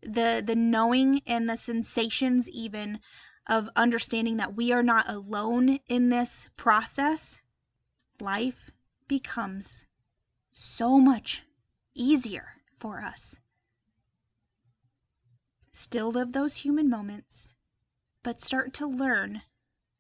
the 0.01 0.41
the 0.45 0.55
knowing 0.55 1.21
and 1.25 1.49
the 1.49 1.57
sensations 1.57 2.49
even 2.49 2.99
of 3.47 3.69
understanding 3.75 4.38
that 4.38 4.55
we 4.55 4.71
are 4.71 4.83
not 4.83 5.09
alone 5.09 5.79
in 5.88 6.09
this 6.09 6.49
process 6.55 7.41
life 8.19 8.71
becomes 9.07 9.85
so 10.51 10.99
much 10.99 11.43
easier 11.95 12.62
for 12.75 13.01
us. 13.01 13.39
Still 15.71 16.12
live 16.12 16.31
those 16.33 16.57
human 16.57 16.89
moments 16.89 17.53
but 18.23 18.41
start 18.41 18.73
to 18.73 18.85
learn 18.88 19.41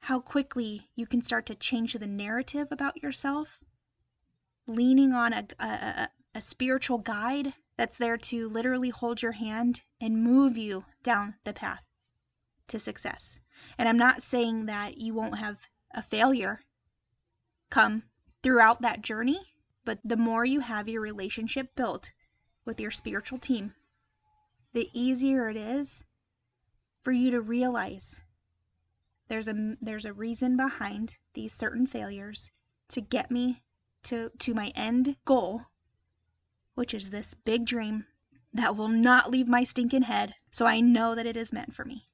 how 0.01 0.19
quickly 0.19 0.89
you 0.95 1.05
can 1.05 1.21
start 1.21 1.45
to 1.47 1.55
change 1.55 1.93
the 1.93 2.07
narrative 2.07 2.67
about 2.71 3.01
yourself. 3.01 3.63
Leaning 4.67 5.13
on 5.13 5.33
a, 5.33 5.45
a, 5.59 6.09
a 6.35 6.41
spiritual 6.41 6.99
guide 6.99 7.53
that's 7.79 7.97
there 7.97 8.17
to 8.17 8.49
literally 8.49 8.89
hold 8.89 9.21
your 9.21 9.31
hand 9.31 9.83
and 10.01 10.21
move 10.21 10.57
you 10.57 10.83
down 11.01 11.35
the 11.45 11.53
path 11.53 11.81
to 12.67 12.77
success. 12.77 13.39
And 13.77 13.87
I'm 13.87 13.95
not 13.95 14.21
saying 14.21 14.65
that 14.65 14.97
you 14.97 15.13
won't 15.13 15.37
have 15.37 15.61
a 15.95 16.01
failure 16.01 16.59
come 17.69 18.03
throughout 18.43 18.81
that 18.81 19.01
journey, 19.01 19.53
but 19.85 19.99
the 20.03 20.17
more 20.17 20.43
you 20.43 20.59
have 20.59 20.89
your 20.89 20.99
relationship 20.99 21.73
built 21.77 22.11
with 22.65 22.81
your 22.81 22.91
spiritual 22.91 23.39
team, 23.39 23.73
the 24.73 24.89
easier 24.93 25.49
it 25.49 25.55
is 25.55 26.03
for 26.99 27.13
you 27.13 27.31
to 27.31 27.39
realize 27.39 28.23
there's 29.29 29.47
a 29.47 29.77
there's 29.79 30.03
a 30.03 30.11
reason 30.11 30.57
behind 30.57 31.17
these 31.33 31.53
certain 31.53 31.87
failures 31.87 32.51
to 32.89 32.99
get 32.99 33.31
me 33.31 33.63
to 34.03 34.31
to 34.37 34.53
my 34.53 34.73
end 34.75 35.15
goal 35.23 35.61
which 36.79 36.93
is 36.93 37.09
this 37.09 37.33
big 37.33 37.65
dream 37.65 38.05
that 38.53 38.77
will 38.77 38.87
not 38.87 39.29
leave 39.29 39.49
my 39.49 39.65
stinking 39.65 40.03
head, 40.03 40.33
so 40.49 40.65
I 40.65 40.79
know 40.79 41.13
that 41.13 41.25
it 41.25 41.35
is 41.35 41.51
meant 41.51 41.73
for 41.75 41.83
me. 41.83 42.05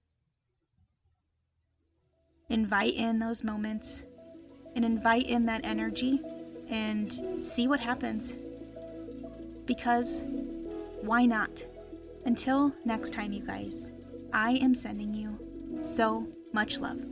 Invite 2.50 2.96
in 2.96 3.20
those 3.20 3.44
moments 3.44 4.08
and 4.76 4.84
invite 4.84 5.28
in 5.28 5.46
that 5.46 5.64
energy 5.64 6.20
and 6.68 7.14
see 7.38 7.68
what 7.68 7.80
happens. 7.80 8.38
Because 9.68 10.24
why 11.02 11.28
not? 11.28 11.64
Until 12.26 12.74
next 12.86 13.14
time, 13.14 13.34
you 13.34 13.46
guys, 13.46 13.92
I 14.34 14.54
am 14.54 14.74
sending 14.74 15.14
you 15.14 15.78
so 15.80 16.28
much 16.54 16.80
love. 16.80 17.06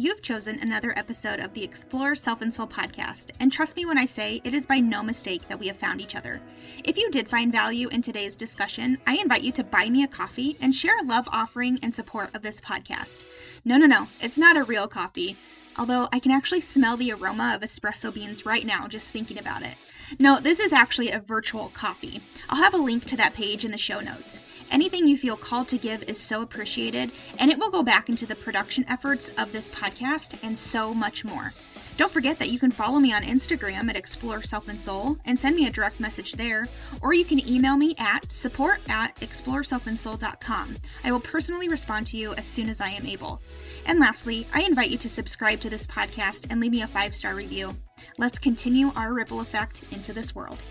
You've 0.00 0.22
chosen 0.22 0.58
another 0.60 0.96
episode 0.96 1.40
of 1.40 1.52
the 1.52 1.62
Explore 1.62 2.14
Self 2.14 2.40
and 2.40 2.54
Soul 2.54 2.66
podcast, 2.66 3.32
and 3.38 3.52
trust 3.52 3.76
me 3.76 3.84
when 3.84 3.98
I 3.98 4.06
say 4.06 4.40
it 4.44 4.54
is 4.54 4.64
by 4.64 4.80
no 4.80 5.02
mistake 5.02 5.46
that 5.48 5.58
we 5.60 5.66
have 5.66 5.76
found 5.76 6.00
each 6.00 6.16
other. 6.16 6.40
If 6.84 6.96
you 6.96 7.10
did 7.10 7.28
find 7.28 7.52
value 7.52 7.86
in 7.88 8.00
today's 8.00 8.38
discussion, 8.38 8.96
I 9.06 9.18
invite 9.18 9.42
you 9.42 9.52
to 9.52 9.62
buy 9.62 9.90
me 9.90 10.02
a 10.02 10.08
coffee 10.08 10.56
and 10.58 10.74
share 10.74 10.98
a 10.98 11.04
love 11.04 11.28
offering 11.30 11.78
in 11.82 11.92
support 11.92 12.34
of 12.34 12.40
this 12.40 12.62
podcast. 12.62 13.26
No, 13.66 13.76
no, 13.76 13.84
no, 13.84 14.08
it's 14.22 14.38
not 14.38 14.56
a 14.56 14.64
real 14.64 14.88
coffee, 14.88 15.36
although 15.78 16.08
I 16.14 16.18
can 16.18 16.32
actually 16.32 16.62
smell 16.62 16.96
the 16.96 17.12
aroma 17.12 17.52
of 17.54 17.60
espresso 17.60 18.10
beans 18.10 18.46
right 18.46 18.64
now 18.64 18.88
just 18.88 19.12
thinking 19.12 19.36
about 19.36 19.60
it. 19.60 19.74
No, 20.18 20.40
this 20.40 20.58
is 20.58 20.72
actually 20.72 21.10
a 21.10 21.20
virtual 21.20 21.68
copy. 21.68 22.20
I'll 22.48 22.62
have 22.62 22.74
a 22.74 22.78
link 22.78 23.04
to 23.06 23.16
that 23.16 23.34
page 23.34 23.64
in 23.64 23.70
the 23.70 23.78
show 23.78 24.00
notes. 24.00 24.42
Anything 24.70 25.06
you 25.06 25.16
feel 25.16 25.36
called 25.36 25.68
to 25.68 25.78
give 25.78 26.02
is 26.04 26.20
so 26.20 26.42
appreciated, 26.42 27.12
and 27.38 27.50
it 27.50 27.58
will 27.58 27.70
go 27.70 27.82
back 27.82 28.08
into 28.08 28.26
the 28.26 28.34
production 28.34 28.84
efforts 28.88 29.30
of 29.38 29.52
this 29.52 29.70
podcast 29.70 30.36
and 30.42 30.58
so 30.58 30.92
much 30.92 31.24
more. 31.24 31.52
Don't 32.00 32.10
forget 32.10 32.38
that 32.38 32.48
you 32.48 32.58
can 32.58 32.70
follow 32.70 32.98
me 32.98 33.12
on 33.12 33.20
Instagram 33.24 33.90
at 33.90 33.94
Explore 33.94 34.40
Self 34.40 34.68
and 34.68 34.80
Soul 34.80 35.18
and 35.26 35.38
send 35.38 35.54
me 35.54 35.66
a 35.66 35.70
direct 35.70 36.00
message 36.00 36.32
there, 36.32 36.66
or 37.02 37.12
you 37.12 37.26
can 37.26 37.46
email 37.46 37.76
me 37.76 37.94
at 37.98 38.32
support 38.32 38.80
at 38.88 39.14
exploreselfandsoul.com. 39.16 40.76
I 41.04 41.12
will 41.12 41.20
personally 41.20 41.68
respond 41.68 42.06
to 42.06 42.16
you 42.16 42.32
as 42.36 42.46
soon 42.46 42.70
as 42.70 42.80
I 42.80 42.88
am 42.88 43.04
able. 43.04 43.42
And 43.84 44.00
lastly, 44.00 44.46
I 44.54 44.62
invite 44.62 44.88
you 44.88 44.96
to 44.96 45.10
subscribe 45.10 45.60
to 45.60 45.68
this 45.68 45.86
podcast 45.86 46.46
and 46.50 46.58
leave 46.58 46.72
me 46.72 46.80
a 46.80 46.86
five 46.86 47.14
star 47.14 47.34
review. 47.34 47.76
Let's 48.16 48.38
continue 48.38 48.92
our 48.96 49.12
ripple 49.12 49.42
effect 49.42 49.84
into 49.92 50.14
this 50.14 50.34
world. 50.34 50.62